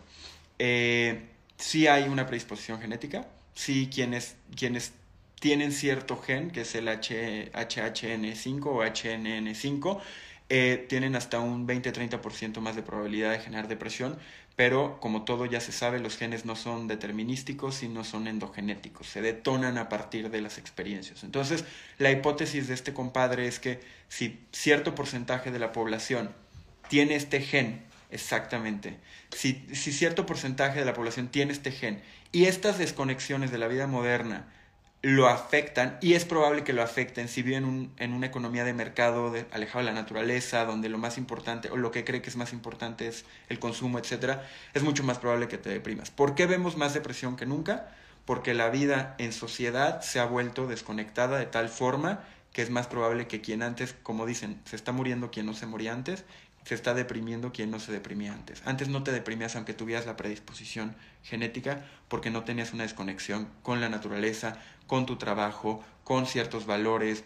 Eh, 0.58 1.22
sí 1.56 1.86
hay 1.86 2.04
una 2.04 2.26
predisposición 2.26 2.80
genética, 2.80 3.26
sí 3.54 3.88
quienes, 3.92 4.36
quienes 4.54 4.92
tienen 5.40 5.72
cierto 5.72 6.16
gen, 6.18 6.50
que 6.50 6.62
es 6.62 6.74
el 6.74 6.88
HHN5 6.88 8.66
o 8.66 8.82
HNN5, 8.82 10.00
eh, 10.48 10.86
tienen 10.88 11.16
hasta 11.16 11.40
un 11.40 11.66
20-30% 11.66 12.60
más 12.60 12.76
de 12.76 12.82
probabilidad 12.82 13.32
de 13.32 13.40
generar 13.40 13.66
depresión, 13.66 14.16
pero 14.54 15.00
como 15.00 15.24
todo 15.24 15.44
ya 15.44 15.60
se 15.60 15.72
sabe, 15.72 15.98
los 15.98 16.16
genes 16.16 16.44
no 16.44 16.56
son 16.56 16.86
determinísticos, 16.86 17.74
sino 17.74 18.04
son 18.04 18.28
endogenéticos, 18.28 19.08
se 19.08 19.20
detonan 19.22 19.76
a 19.76 19.88
partir 19.88 20.30
de 20.30 20.40
las 20.40 20.58
experiencias. 20.58 21.24
Entonces, 21.24 21.64
la 21.98 22.10
hipótesis 22.10 22.68
de 22.68 22.74
este 22.74 22.94
compadre 22.94 23.48
es 23.48 23.58
que 23.58 23.80
si 24.08 24.40
cierto 24.52 24.94
porcentaje 24.94 25.50
de 25.50 25.58
la 25.58 25.72
población 25.72 26.30
tiene 26.88 27.16
este 27.16 27.40
gen, 27.40 27.82
exactamente. 28.10 28.98
Si, 29.32 29.66
si 29.72 29.92
cierto 29.92 30.26
porcentaje 30.26 30.78
de 30.78 30.86
la 30.86 30.94
población 30.94 31.28
tiene 31.28 31.52
este 31.52 31.72
gen 31.72 32.00
y 32.30 32.44
estas 32.44 32.78
desconexiones 32.78 33.50
de 33.50 33.58
la 33.58 33.66
vida 33.66 33.86
moderna 33.86 34.46
lo 35.06 35.28
afectan, 35.28 35.98
y 36.00 36.14
es 36.14 36.24
probable 36.24 36.64
que 36.64 36.72
lo 36.72 36.82
afecten 36.82 37.28
si 37.28 37.40
viven 37.40 37.92
en 37.96 38.12
una 38.12 38.26
economía 38.26 38.64
de 38.64 38.72
mercado 38.72 39.32
alejado 39.52 39.78
de 39.78 39.84
la 39.84 39.92
naturaleza, 39.92 40.64
donde 40.64 40.88
lo 40.88 40.98
más 40.98 41.16
importante, 41.16 41.70
o 41.70 41.76
lo 41.76 41.92
que 41.92 42.02
cree 42.02 42.22
que 42.22 42.28
es 42.28 42.34
más 42.34 42.52
importante 42.52 43.06
es 43.06 43.24
el 43.48 43.60
consumo, 43.60 44.00
etc., 44.00 44.40
es 44.74 44.82
mucho 44.82 45.04
más 45.04 45.18
probable 45.18 45.46
que 45.46 45.58
te 45.58 45.70
deprimas. 45.70 46.10
¿Por 46.10 46.34
qué 46.34 46.46
vemos 46.46 46.76
más 46.76 46.92
depresión 46.92 47.36
que 47.36 47.46
nunca? 47.46 47.88
Porque 48.24 48.52
la 48.52 48.68
vida 48.68 49.14
en 49.18 49.32
sociedad 49.32 50.00
se 50.00 50.18
ha 50.18 50.24
vuelto 50.24 50.66
desconectada 50.66 51.38
de 51.38 51.46
tal 51.46 51.68
forma 51.68 52.24
que 52.52 52.62
es 52.62 52.70
más 52.70 52.88
probable 52.88 53.28
que 53.28 53.40
quien 53.40 53.62
antes, 53.62 53.94
como 54.02 54.26
dicen, 54.26 54.60
se 54.64 54.74
está 54.74 54.90
muriendo 54.90 55.30
quien 55.30 55.46
no 55.46 55.54
se 55.54 55.66
moría 55.66 55.92
antes, 55.92 56.24
se 56.66 56.74
está 56.74 56.94
deprimiendo 56.94 57.52
quien 57.52 57.70
no 57.70 57.78
se 57.78 57.92
deprimía 57.92 58.32
antes. 58.32 58.60
Antes 58.64 58.88
no 58.88 59.04
te 59.04 59.12
deprimías 59.12 59.54
aunque 59.54 59.72
tuvieras 59.72 60.04
la 60.04 60.16
predisposición 60.16 60.96
genética 61.22 61.84
porque 62.08 62.30
no 62.30 62.42
tenías 62.42 62.72
una 62.72 62.82
desconexión 62.82 63.48
con 63.62 63.80
la 63.80 63.88
naturaleza, 63.88 64.58
con 64.86 65.06
tu 65.06 65.16
trabajo, 65.16 65.82
con 66.04 66.26
ciertos 66.26 66.66
valores, 66.66 67.24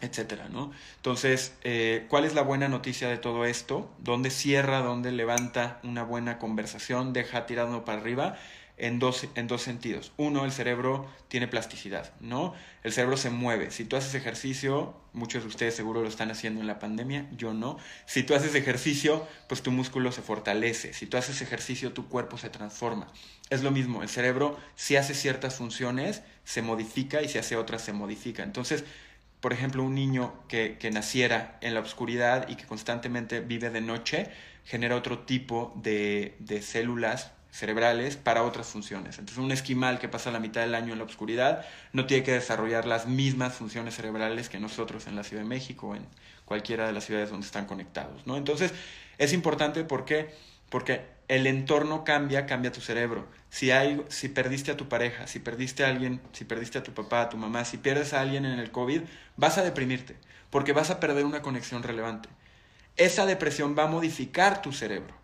etcétera, 0.00 0.48
¿no? 0.48 0.72
Entonces, 0.96 1.54
eh, 1.62 2.06
¿cuál 2.08 2.24
es 2.24 2.34
la 2.34 2.42
buena 2.42 2.68
noticia 2.68 3.08
de 3.08 3.18
todo 3.18 3.44
esto? 3.44 3.90
¿Dónde 3.98 4.30
cierra, 4.30 4.80
dónde 4.80 5.12
levanta 5.12 5.78
una 5.82 6.02
buena 6.02 6.38
conversación, 6.38 7.12
deja 7.12 7.46
tirando 7.46 7.84
para 7.84 8.00
arriba? 8.00 8.36
En 8.80 8.98
dos, 8.98 9.26
en 9.34 9.46
dos 9.46 9.62
sentidos. 9.62 10.12
Uno, 10.16 10.44
el 10.44 10.52
cerebro 10.52 11.06
tiene 11.28 11.48
plasticidad, 11.48 12.12
¿no? 12.20 12.54
El 12.82 12.92
cerebro 12.92 13.16
se 13.16 13.30
mueve. 13.30 13.70
Si 13.70 13.84
tú 13.84 13.96
haces 13.96 14.14
ejercicio, 14.14 14.94
muchos 15.12 15.42
de 15.42 15.48
ustedes 15.48 15.74
seguro 15.74 16.02
lo 16.02 16.08
están 16.08 16.30
haciendo 16.30 16.60
en 16.60 16.66
la 16.66 16.78
pandemia, 16.78 17.28
yo 17.36 17.52
no. 17.52 17.78
Si 18.06 18.22
tú 18.22 18.34
haces 18.34 18.54
ejercicio, 18.54 19.26
pues 19.48 19.62
tu 19.62 19.70
músculo 19.70 20.12
se 20.12 20.22
fortalece. 20.22 20.92
Si 20.94 21.06
tú 21.06 21.16
haces 21.16 21.42
ejercicio, 21.42 21.92
tu 21.92 22.08
cuerpo 22.08 22.38
se 22.38 22.50
transforma. 22.50 23.06
Es 23.50 23.62
lo 23.62 23.70
mismo, 23.70 24.02
el 24.02 24.08
cerebro 24.08 24.58
si 24.74 24.96
hace 24.96 25.14
ciertas 25.14 25.54
funciones, 25.54 26.22
se 26.44 26.62
modifica 26.62 27.22
y 27.22 27.28
si 27.28 27.38
hace 27.38 27.56
otras, 27.56 27.82
se 27.82 27.92
modifica. 27.92 28.42
Entonces, 28.42 28.84
por 29.40 29.52
ejemplo, 29.52 29.82
un 29.82 29.94
niño 29.94 30.34
que, 30.48 30.78
que 30.78 30.90
naciera 30.90 31.58
en 31.60 31.74
la 31.74 31.80
oscuridad 31.80 32.48
y 32.48 32.56
que 32.56 32.66
constantemente 32.66 33.40
vive 33.40 33.70
de 33.70 33.80
noche, 33.80 34.30
genera 34.64 34.96
otro 34.96 35.20
tipo 35.20 35.72
de, 35.82 36.36
de 36.38 36.62
células 36.62 37.32
cerebrales 37.50 38.16
para 38.16 38.42
otras 38.42 38.68
funciones. 38.68 39.18
Entonces, 39.18 39.38
un 39.38 39.52
esquimal 39.52 39.98
que 39.98 40.08
pasa 40.08 40.30
la 40.30 40.40
mitad 40.40 40.60
del 40.60 40.74
año 40.74 40.92
en 40.92 40.98
la 40.98 41.04
oscuridad 41.04 41.66
no 41.92 42.06
tiene 42.06 42.22
que 42.22 42.32
desarrollar 42.32 42.86
las 42.86 43.06
mismas 43.06 43.54
funciones 43.54 43.94
cerebrales 43.94 44.48
que 44.48 44.60
nosotros 44.60 45.06
en 45.06 45.16
la 45.16 45.24
Ciudad 45.24 45.42
de 45.42 45.48
México 45.48 45.88
o 45.88 45.94
en 45.94 46.06
cualquiera 46.44 46.86
de 46.86 46.92
las 46.92 47.04
ciudades 47.04 47.30
donde 47.30 47.46
están 47.46 47.66
conectados, 47.66 48.26
¿no? 48.26 48.36
Entonces, 48.36 48.72
es 49.18 49.32
importante 49.32 49.84
porque 49.84 50.30
porque 50.70 51.04
el 51.28 51.46
entorno 51.46 52.04
cambia, 52.04 52.46
cambia 52.46 52.72
tu 52.72 52.80
cerebro. 52.80 53.26
Si 53.50 53.72
hay 53.72 54.02
si 54.08 54.28
perdiste 54.28 54.70
a 54.70 54.76
tu 54.76 54.88
pareja, 54.88 55.26
si 55.26 55.40
perdiste 55.40 55.84
a 55.84 55.88
alguien, 55.88 56.20
si 56.32 56.44
perdiste 56.44 56.78
a 56.78 56.82
tu 56.82 56.92
papá, 56.92 57.22
a 57.22 57.28
tu 57.28 57.36
mamá, 57.36 57.64
si 57.64 57.76
pierdes 57.76 58.14
a 58.14 58.20
alguien 58.20 58.46
en 58.46 58.58
el 58.58 58.70
COVID, 58.70 59.02
vas 59.36 59.58
a 59.58 59.62
deprimirte, 59.62 60.16
porque 60.48 60.72
vas 60.72 60.90
a 60.90 61.00
perder 61.00 61.24
una 61.24 61.42
conexión 61.42 61.82
relevante. 61.82 62.28
Esa 62.96 63.26
depresión 63.26 63.76
va 63.76 63.84
a 63.84 63.88
modificar 63.88 64.62
tu 64.62 64.72
cerebro 64.72 65.19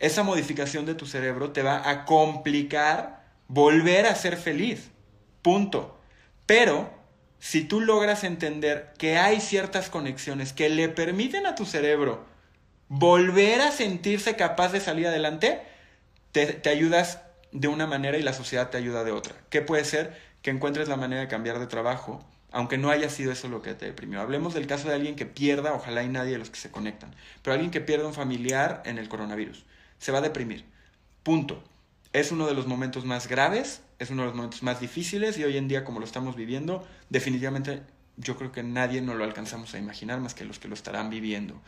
esa 0.00 0.22
modificación 0.22 0.86
de 0.86 0.94
tu 0.94 1.06
cerebro 1.06 1.52
te 1.52 1.62
va 1.62 1.88
a 1.88 2.04
complicar 2.06 3.22
volver 3.48 4.06
a 4.06 4.14
ser 4.14 4.36
feliz. 4.36 4.90
Punto. 5.42 6.00
Pero 6.46 6.90
si 7.38 7.64
tú 7.64 7.80
logras 7.80 8.24
entender 8.24 8.92
que 8.98 9.18
hay 9.18 9.40
ciertas 9.40 9.90
conexiones 9.90 10.52
que 10.52 10.68
le 10.70 10.88
permiten 10.88 11.46
a 11.46 11.54
tu 11.54 11.66
cerebro 11.66 12.24
volver 12.88 13.60
a 13.60 13.70
sentirse 13.70 14.36
capaz 14.36 14.72
de 14.72 14.80
salir 14.80 15.06
adelante, 15.06 15.62
te, 16.32 16.60
ayudas 16.68 17.20
de 17.52 17.68
una 17.68 17.86
manera 17.86 18.18
y 18.18 18.22
la 18.22 18.32
sociedad 18.32 18.70
te 18.70 18.78
ayuda 18.78 19.04
de 19.04 19.12
otra. 19.12 19.34
¿Qué 19.50 19.60
puede 19.60 19.84
ser? 19.84 20.16
Que 20.42 20.50
encuentres 20.50 20.88
la 20.88 20.96
manera 20.96 21.20
de 21.20 21.28
cambiar 21.28 21.58
de 21.58 21.66
trabajo, 21.66 22.24
aunque 22.52 22.78
no 22.78 22.90
haya 22.90 23.10
sido 23.10 23.32
eso 23.32 23.48
lo 23.48 23.62
que 23.62 23.74
te 23.74 23.86
deprimió. 23.86 24.20
Hablemos 24.20 24.54
del 24.54 24.66
caso 24.66 24.88
de 24.88 24.94
alguien 24.94 25.14
que 25.14 25.26
pierda, 25.26 25.74
ojalá 25.74 26.00
hay 26.00 26.08
nadie 26.08 26.32
de 26.32 26.38
los 26.38 26.50
que 26.50 26.58
se 26.58 26.70
conectan, 26.70 27.14
pero 27.42 27.54
alguien 27.54 27.70
que 27.70 27.80
pierda 27.80 28.06
un 28.06 28.14
familiar 28.14 28.82
en 28.86 28.98
el 28.98 29.08
coronavirus 29.08 29.64
se 30.00 30.10
va 30.10 30.18
a 30.18 30.22
deprimir. 30.22 30.64
Punto. 31.22 31.62
Es 32.12 32.32
uno 32.32 32.48
de 32.48 32.54
los 32.54 32.66
momentos 32.66 33.04
más 33.04 33.28
graves, 33.28 33.82
es 34.00 34.10
uno 34.10 34.22
de 34.22 34.28
los 34.28 34.34
momentos 34.34 34.64
más 34.64 34.80
difíciles 34.80 35.38
y 35.38 35.44
hoy 35.44 35.56
en 35.56 35.68
día 35.68 35.84
como 35.84 36.00
lo 36.00 36.06
estamos 36.06 36.34
viviendo, 36.34 36.84
definitivamente 37.08 37.82
yo 38.16 38.36
creo 38.36 38.50
que 38.50 38.64
nadie 38.64 39.00
no 39.00 39.14
lo 39.14 39.22
alcanzamos 39.22 39.74
a 39.74 39.78
imaginar 39.78 40.18
más 40.20 40.34
que 40.34 40.44
los 40.44 40.58
que 40.58 40.66
lo 40.66 40.74
estarán 40.74 41.08
viviendo. 41.08 41.60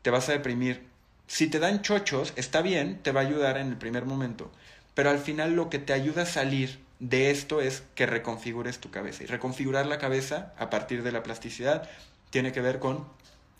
Te 0.00 0.10
vas 0.10 0.30
a 0.30 0.32
deprimir. 0.32 0.86
Si 1.26 1.48
te 1.48 1.58
dan 1.58 1.82
chochos, 1.82 2.32
está 2.36 2.62
bien, 2.62 3.00
te 3.02 3.12
va 3.12 3.20
a 3.20 3.24
ayudar 3.24 3.58
en 3.58 3.68
el 3.68 3.76
primer 3.76 4.06
momento, 4.06 4.50
pero 4.94 5.10
al 5.10 5.18
final 5.18 5.54
lo 5.54 5.68
que 5.68 5.78
te 5.78 5.92
ayuda 5.92 6.22
a 6.22 6.26
salir 6.26 6.78
de 7.00 7.30
esto 7.30 7.60
es 7.60 7.82
que 7.94 8.06
reconfigures 8.06 8.78
tu 8.78 8.90
cabeza. 8.90 9.24
Y 9.24 9.26
reconfigurar 9.26 9.86
la 9.86 9.98
cabeza 9.98 10.54
a 10.56 10.70
partir 10.70 11.02
de 11.02 11.12
la 11.12 11.22
plasticidad 11.22 11.88
tiene 12.30 12.52
que 12.52 12.60
ver 12.60 12.78
con 12.78 13.06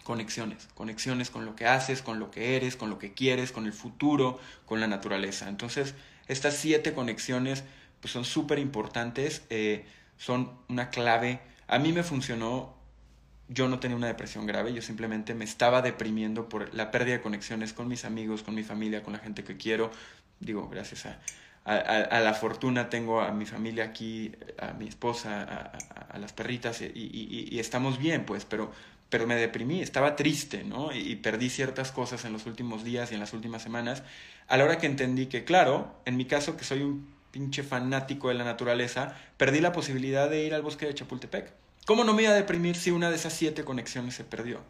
conexiones, 0.07 0.69
conexiones 0.75 1.31
con 1.31 1.45
lo 1.45 1.57
que 1.57 1.66
haces, 1.66 2.01
con 2.01 2.21
lo 2.21 2.31
que 2.31 2.55
eres, 2.55 2.77
con 2.77 2.90
lo 2.90 2.99
que 3.01 3.12
quieres, 3.12 3.51
con 3.51 3.66
el 3.66 3.73
futuro, 3.73 4.38
con 4.64 4.79
la 4.79 4.87
naturaleza. 4.87 5.49
Entonces, 5.49 5.97
estas 6.29 6.55
siete 6.55 6.95
conexiones 6.95 7.64
pues, 8.01 8.12
son 8.12 8.25
súper 8.25 8.61
importantes, 8.61 9.42
eh, 9.51 9.85
son 10.16 10.53
una 10.69 10.90
clave. 10.90 11.40
A 11.66 11.81
mí 11.81 11.92
me 11.92 12.05
funcionó, 12.05 12.77
yo 13.49 13.66
no 13.66 13.81
tenía 13.81 13.97
una 13.97 14.07
depresión 14.07 14.47
grave, 14.47 14.73
yo 14.73 14.81
simplemente 14.81 15.35
me 15.35 15.45
estaba 15.45 15.83
deprimiendo 15.83 16.49
por 16.49 16.73
la 16.73 16.92
pérdida 16.92 17.16
de 17.16 17.23
conexiones 17.23 17.73
con 17.73 17.88
mis 17.88 18.05
amigos, 18.05 18.45
con 18.45 18.55
mi 18.55 18.62
familia, 18.62 19.03
con 19.03 19.12
la 19.12 19.19
gente 19.19 19.42
que 19.42 19.57
quiero. 19.57 19.90
Digo, 20.38 20.69
gracias 20.69 21.07
a, 21.07 21.19
a, 21.64 22.21
la 22.21 22.33
fortuna 22.33 22.90
tengo 22.90 23.21
a 23.21 23.33
mi 23.33 23.45
familia 23.45 23.83
aquí, 23.83 24.31
a 24.57 24.73
mi 24.75 24.87
esposa, 24.87 25.73
a, 26.11 26.19
las 26.21 26.33
perritas 26.33 26.81
y, 26.81 26.92
y, 26.95 27.59
estamos 27.59 27.99
bien, 27.99 28.25
pues, 28.25 28.45
pero 28.45 28.71
pero 29.09 29.27
me 29.27 29.37
deprimí, 29.37 29.81
estaba 29.81 30.16
triste, 30.16 30.64
¿no? 30.64 30.92
Y, 30.92 31.16
perdí 31.16 31.49
ciertas 31.49 31.92
cosas 31.92 32.25
en 32.25 32.33
los 32.33 32.47
últimos 32.47 32.85
días 32.85 33.11
y 33.12 33.14
en 33.14 33.21
las 33.21 33.33
últimas 33.33 33.62
semanas, 33.62 34.03
a 34.49 34.57
la 34.57 34.64
hora 34.64 34.79
que 34.79 34.87
entendí 34.87 35.27
que, 35.27 35.45
claro, 35.45 35.95
en 36.05 36.16
mi 36.16 36.25
caso, 36.25 36.57
que 36.57 36.64
soy 36.64 36.83
un 36.83 37.14
pinche 37.31 37.62
fanático 37.62 38.29
de 38.29 38.35
la 38.35 38.45
naturaleza, 38.45 39.16
perdí 39.37 39.61
la 39.61 39.73
posibilidad 39.73 40.29
de 40.29 40.45
ir 40.45 40.55
al 40.55 40.62
bosque 40.62 40.87
de 40.87 40.95
Chapultepec. 40.95 41.53
¿Cómo 41.87 42.03
no 42.03 42.14
me 42.14 42.23
iba 42.23 42.33
a 42.33 42.35
deprimir 42.35 42.77
si 42.77 42.90
una 42.90 43.11
de 43.11 43.16
esas 43.16 43.33
siete 43.33 43.64
conexiones 43.64 44.14
se 44.14 44.25
perdió? 44.25 44.61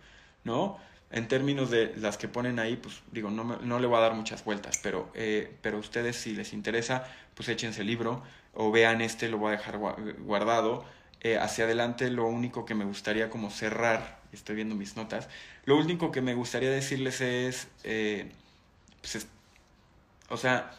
¿No? 0.44 0.78
En 1.10 1.28
términos 1.28 1.70
de 1.70 1.94
las 1.96 2.18
que 2.18 2.28
ponen 2.28 2.58
ahí, 2.58 2.76
pues 2.76 3.02
digo, 3.12 3.30
no, 3.30 3.44
no 3.44 3.78
le 3.78 3.86
voy 3.86 3.96
a 3.96 4.00
dar 4.00 4.14
muchas 4.14 4.44
vueltas, 4.44 4.78
pero, 4.82 5.10
eh, 5.14 5.56
pero 5.62 5.78
ustedes 5.78 6.16
si 6.16 6.34
les 6.34 6.52
interesa, 6.52 7.06
pues 7.34 7.48
échense 7.48 7.82
el 7.82 7.86
libro 7.86 8.22
o 8.52 8.72
vean 8.72 9.00
este, 9.00 9.28
lo 9.28 9.38
voy 9.38 9.48
a 9.48 9.56
dejar 9.56 9.78
guardado. 9.78 10.84
Eh, 11.20 11.38
hacia 11.38 11.64
adelante 11.64 12.10
lo 12.10 12.26
único 12.26 12.64
que 12.66 12.74
me 12.74 12.84
gustaría 12.84 13.30
como 13.30 13.50
cerrar 13.50 14.20
estoy 14.32 14.56
viendo 14.56 14.74
mis 14.74 14.96
notas. 14.96 15.28
Lo 15.64 15.76
único 15.76 16.10
que 16.12 16.20
me 16.20 16.34
gustaría 16.34 16.70
decirles 16.70 17.20
es, 17.20 17.68
eh, 17.84 18.30
pues 19.00 19.26
o 20.28 20.36
sea, 20.36 20.72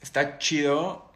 está 0.00 0.38
chido 0.38 1.10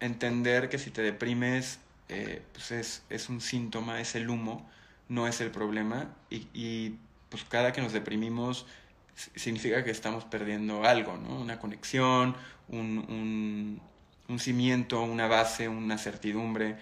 entender 0.00 0.68
que 0.68 0.78
si 0.78 0.90
te 0.90 1.02
deprimes, 1.02 1.80
eh, 2.08 2.42
pues 2.52 2.70
es, 2.72 3.02
es, 3.10 3.28
un 3.28 3.40
síntoma, 3.40 4.00
es 4.00 4.14
el 4.14 4.30
humo, 4.30 4.68
no 5.08 5.26
es 5.26 5.40
el 5.40 5.50
problema. 5.50 6.14
Y, 6.30 6.48
y, 6.54 6.98
pues 7.28 7.44
cada 7.44 7.72
que 7.72 7.80
nos 7.80 7.92
deprimimos 7.92 8.66
significa 9.14 9.84
que 9.84 9.90
estamos 9.90 10.24
perdiendo 10.24 10.84
algo, 10.84 11.16
¿no? 11.16 11.40
Una 11.40 11.58
conexión, 11.58 12.36
un, 12.68 12.98
un, 13.08 13.80
un 14.28 14.38
cimiento, 14.38 15.02
una 15.02 15.28
base, 15.28 15.68
una 15.68 15.98
certidumbre. 15.98 16.76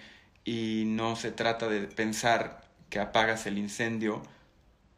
Y 0.45 0.85
no 0.87 1.15
se 1.15 1.31
trata 1.31 1.67
de 1.67 1.81
pensar 1.81 2.68
que 2.89 2.99
apagas 2.99 3.45
el 3.45 3.57
incendio 3.57 4.21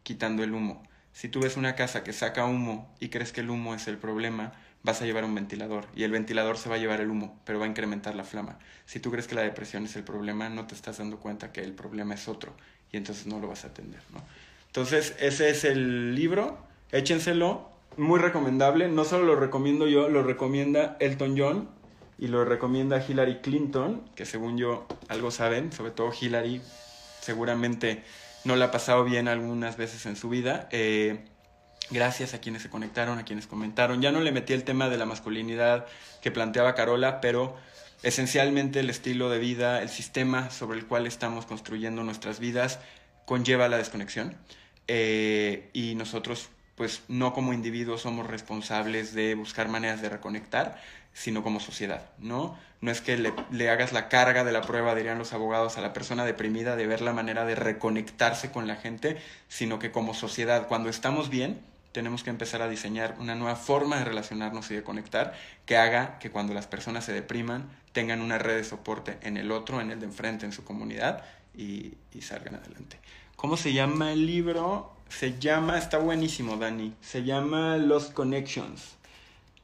quitando 0.03 0.43
el 0.43 0.53
humo. 0.53 0.83
Si 1.13 1.27
tú 1.27 1.41
ves 1.41 1.57
una 1.57 1.75
casa 1.75 2.03
que 2.03 2.13
saca 2.13 2.45
humo 2.45 2.93
y 2.99 3.09
crees 3.09 3.31
que 3.31 3.41
el 3.41 3.49
humo 3.49 3.75
es 3.75 3.87
el 3.87 3.97
problema, 3.97 4.53
vas 4.83 5.01
a 5.01 5.05
llevar 5.05 5.25
un 5.25 5.35
ventilador 5.35 5.85
y 5.95 6.03
el 6.03 6.11
ventilador 6.11 6.57
se 6.57 6.69
va 6.69 6.75
a 6.75 6.79
llevar 6.79 7.01
el 7.01 7.09
humo, 7.09 7.39
pero 7.45 7.59
va 7.59 7.65
a 7.65 7.69
incrementar 7.69 8.15
la 8.15 8.23
flama. 8.23 8.57
Si 8.85 8.99
tú 8.99 9.11
crees 9.11 9.27
que 9.27 9.35
la 9.35 9.41
depresión 9.41 9.85
es 9.85 9.95
el 9.95 10.03
problema, 10.03 10.49
no 10.49 10.67
te 10.67 10.75
estás 10.75 10.97
dando 10.97 11.19
cuenta 11.19 11.51
que 11.51 11.61
el 11.61 11.73
problema 11.73 12.15
es 12.15 12.27
otro 12.27 12.53
y 12.91 12.97
entonces 12.97 13.27
no 13.27 13.39
lo 13.39 13.47
vas 13.47 13.65
a 13.65 13.67
atender, 13.67 14.01
¿no? 14.13 14.21
Entonces, 14.67 15.15
ese 15.19 15.49
es 15.49 15.65
el 15.65 16.15
libro, 16.15 16.57
échenselo, 16.93 17.69
muy 17.97 18.19
recomendable, 18.19 18.87
no 18.87 19.03
solo 19.03 19.25
lo 19.25 19.35
recomiendo 19.35 19.85
yo, 19.85 20.07
lo 20.07 20.23
recomienda 20.23 20.95
Elton 21.01 21.35
John 21.37 21.69
y 22.17 22.27
lo 22.27 22.45
recomienda 22.45 23.03
Hillary 23.05 23.39
Clinton, 23.41 24.03
que 24.15 24.25
según 24.25 24.57
yo 24.57 24.87
algo 25.09 25.29
saben, 25.29 25.73
sobre 25.73 25.91
todo 25.91 26.11
Hillary 26.19 26.61
seguramente 27.21 28.03
no 28.43 28.55
la 28.55 28.65
ha 28.65 28.71
pasado 28.71 29.03
bien 29.03 29.27
algunas 29.27 29.77
veces 29.77 30.05
en 30.05 30.15
su 30.15 30.29
vida. 30.29 30.67
Eh, 30.71 31.19
gracias 31.89 32.33
a 32.33 32.41
quienes 32.41 32.61
se 32.63 32.69
conectaron, 32.69 33.19
a 33.19 33.25
quienes 33.25 33.47
comentaron. 33.47 34.01
Ya 34.01 34.11
no 34.11 34.21
le 34.21 34.31
metí 34.31 34.53
el 34.53 34.63
tema 34.63 34.89
de 34.89 34.97
la 34.97 35.05
masculinidad 35.05 35.85
que 36.21 36.31
planteaba 36.31 36.75
Carola, 36.75 37.21
pero 37.21 37.55
esencialmente 38.03 38.79
el 38.79 38.89
estilo 38.89 39.29
de 39.29 39.39
vida, 39.39 39.81
el 39.81 39.89
sistema 39.89 40.49
sobre 40.49 40.79
el 40.79 40.87
cual 40.87 41.05
estamos 41.05 41.45
construyendo 41.45 42.03
nuestras 42.03 42.39
vidas 42.39 42.79
conlleva 43.25 43.69
la 43.69 43.77
desconexión. 43.77 44.35
Eh, 44.87 45.69
y 45.73 45.95
nosotros, 45.95 46.49
pues 46.75 47.03
no 47.07 47.33
como 47.33 47.53
individuos 47.53 48.01
somos 48.01 48.27
responsables 48.27 49.13
de 49.13 49.35
buscar 49.35 49.69
maneras 49.69 50.01
de 50.01 50.09
reconectar, 50.09 50.81
sino 51.13 51.43
como 51.43 51.59
sociedad, 51.59 52.09
¿no? 52.19 52.57
No 52.79 52.89
es 52.89 53.01
que 53.01 53.17
le, 53.17 53.69
hagas 53.69 53.93
la 53.93 54.09
carga 54.09 54.43
de 54.43 54.51
la 54.51 54.61
prueba, 54.61 54.95
dirían 54.95 55.19
los 55.19 55.33
abogados, 55.33 55.77
a 55.77 55.81
la 55.81 55.93
persona 55.93 56.25
deprimida 56.25 56.75
de 56.75 56.87
ver 56.87 57.01
la 57.01 57.13
manera 57.13 57.45
de 57.45 57.55
reconectarse 57.55 58.51
con 58.51 58.67
la 58.67 58.75
gente, 58.75 59.17
sino 59.47 59.77
que 59.77 59.91
como 59.91 60.13
sociedad, 60.13 60.67
cuando 60.67 60.89
estamos 60.89 61.29
bien, 61.29 61.61
tenemos 61.91 62.23
que 62.23 62.29
empezar 62.29 62.61
a 62.61 62.69
diseñar 62.69 63.17
una 63.19 63.35
nueva 63.35 63.55
forma 63.55 63.97
de 63.97 64.05
relacionarnos 64.05 64.71
y 64.71 64.75
de 64.75 64.83
conectar 64.83 65.33
que 65.65 65.77
haga 65.77 66.17
que 66.19 66.31
cuando 66.31 66.53
las 66.53 66.65
personas 66.65 67.05
se 67.05 67.13
depriman 67.13 67.69
tengan 67.91 68.21
una 68.21 68.37
red 68.37 68.55
de 68.55 68.63
soporte 68.63 69.17
en 69.21 69.37
el 69.37 69.51
otro, 69.51 69.81
en 69.81 69.91
el 69.91 69.99
de 69.99 70.05
enfrente, 70.05 70.45
en 70.45 70.53
su 70.53 70.63
comunidad 70.63 71.23
y, 71.53 71.95
y 72.13 72.21
salgan 72.21 72.55
adelante. 72.55 72.97
¿Cómo 73.35 73.57
se 73.57 73.73
llama 73.73 74.13
el 74.13 74.25
libro? 74.25 74.95
Se 75.09 75.37
llama, 75.37 75.77
está 75.77 75.97
buenísimo, 75.97 76.55
Dani, 76.55 76.95
se 77.01 77.23
llama 77.23 77.75
Los 77.77 78.05
Connections 78.05 78.95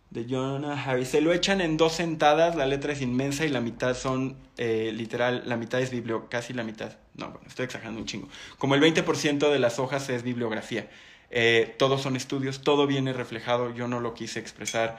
de 0.09 0.25
Jonah 0.29 0.81
Harris. 0.83 1.09
Se 1.09 1.21
lo 1.21 1.33
echan 1.33 1.61
en 1.61 1.77
dos 1.77 1.93
sentadas, 1.93 2.55
la 2.55 2.65
letra 2.65 2.93
es 2.93 3.01
inmensa 3.01 3.45
y 3.45 3.49
la 3.49 3.61
mitad 3.61 3.95
son, 3.95 4.37
eh, 4.57 4.91
literal, 4.93 5.43
la 5.45 5.57
mitad 5.57 5.81
es 5.81 5.91
biblio, 5.91 6.29
casi 6.29 6.53
la 6.53 6.63
mitad. 6.63 6.97
No, 7.15 7.31
bueno, 7.31 7.47
estoy 7.47 7.65
exagerando 7.65 7.99
un 7.99 8.05
chingo. 8.05 8.29
Como 8.57 8.75
el 8.75 8.81
20% 8.81 9.51
de 9.51 9.59
las 9.59 9.79
hojas 9.79 10.09
es 10.09 10.23
bibliografía. 10.23 10.89
Eh, 11.29 11.75
todos 11.77 12.01
son 12.01 12.15
estudios, 12.15 12.61
todo 12.61 12.87
viene 12.87 13.11
reflejado, 13.11 13.73
yo 13.73 13.87
no 13.87 13.99
lo 13.99 14.13
quise 14.13 14.39
expresar 14.39 14.97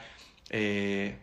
eh, 0.50 1.16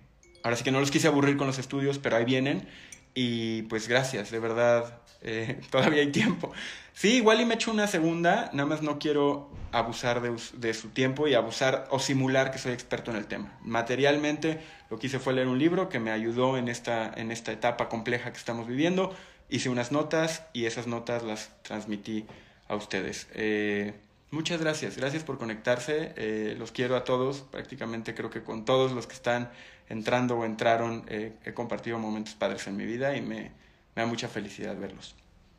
ahora 0.43 0.55
sí 0.55 0.63
que 0.63 0.71
no 0.71 0.79
los 0.79 0.91
quise 0.91 1.07
aburrir 1.07 1.37
con 1.37 1.47
los 1.47 1.57
estudios, 1.57 1.99
pero 1.99 2.17
ahí 2.17 2.25
vienen. 2.25 2.67
Y 3.13 3.63
pues 3.63 3.87
gracias, 3.87 4.31
de 4.31 4.39
verdad, 4.39 5.01
eh, 5.21 5.59
todavía 5.71 6.01
hay 6.01 6.11
tiempo. 6.11 6.51
Sí, 6.95 7.17
igual 7.17 7.41
y 7.41 7.45
me 7.45 7.55
echo 7.55 7.71
una 7.71 7.87
segunda, 7.87 8.49
nada 8.53 8.69
más 8.69 8.81
no 8.81 8.99
quiero 8.99 9.49
abusar 9.73 10.21
de, 10.21 10.73
su 10.73 10.89
tiempo 10.91 11.27
y 11.27 11.33
abusar 11.33 11.89
o 11.91 11.99
simular 11.99 12.51
que 12.51 12.57
soy 12.57 12.71
experto 12.71 13.11
en 13.11 13.17
el 13.17 13.25
tema. 13.25 13.59
Materialmente 13.63 14.61
lo 14.89 14.97
que 14.97 15.07
hice 15.07 15.19
fue 15.19 15.33
leer 15.33 15.49
un 15.49 15.59
libro 15.59 15.89
que 15.89 15.99
me 15.99 16.11
ayudó 16.11 16.57
en 16.57 16.69
esta, 16.69 17.11
en 17.13 17.33
esta 17.33 17.51
etapa 17.51 17.89
compleja 17.89 18.31
que 18.31 18.37
estamos 18.37 18.65
viviendo. 18.65 19.13
Hice 19.49 19.67
unas 19.67 19.91
notas 19.91 20.43
y 20.53 20.67
esas 20.67 20.87
notas 20.87 21.21
las 21.23 21.51
transmití 21.63 22.27
a 22.69 22.75
ustedes. 22.75 23.27
Eh, 23.33 23.93
muchas 24.31 24.61
gracias, 24.61 24.95
gracias 24.95 25.25
por 25.25 25.37
conectarse. 25.37 26.13
Eh, 26.15 26.55
los 26.57 26.71
quiero 26.71 26.95
a 26.95 27.03
todos, 27.03 27.41
prácticamente 27.41 28.15
creo 28.15 28.29
que 28.29 28.41
con 28.41 28.63
todos 28.63 28.93
los 28.93 29.05
que 29.05 29.15
están 29.15 29.51
entrando 29.89 30.37
o 30.37 30.45
entraron 30.45 31.03
eh, 31.09 31.33
he 31.43 31.53
compartido 31.53 31.99
momentos 31.99 32.35
padres 32.35 32.65
en 32.67 32.77
mi 32.77 32.85
vida 32.85 33.17
y 33.17 33.21
me, 33.21 33.51
me 33.95 34.03
da 34.03 34.05
mucha 34.05 34.29
felicidad 34.29 34.79
verlos. 34.79 35.13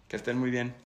Que 0.08 0.16
estén 0.16 0.38
muy 0.38 0.50
bien. 0.50 0.85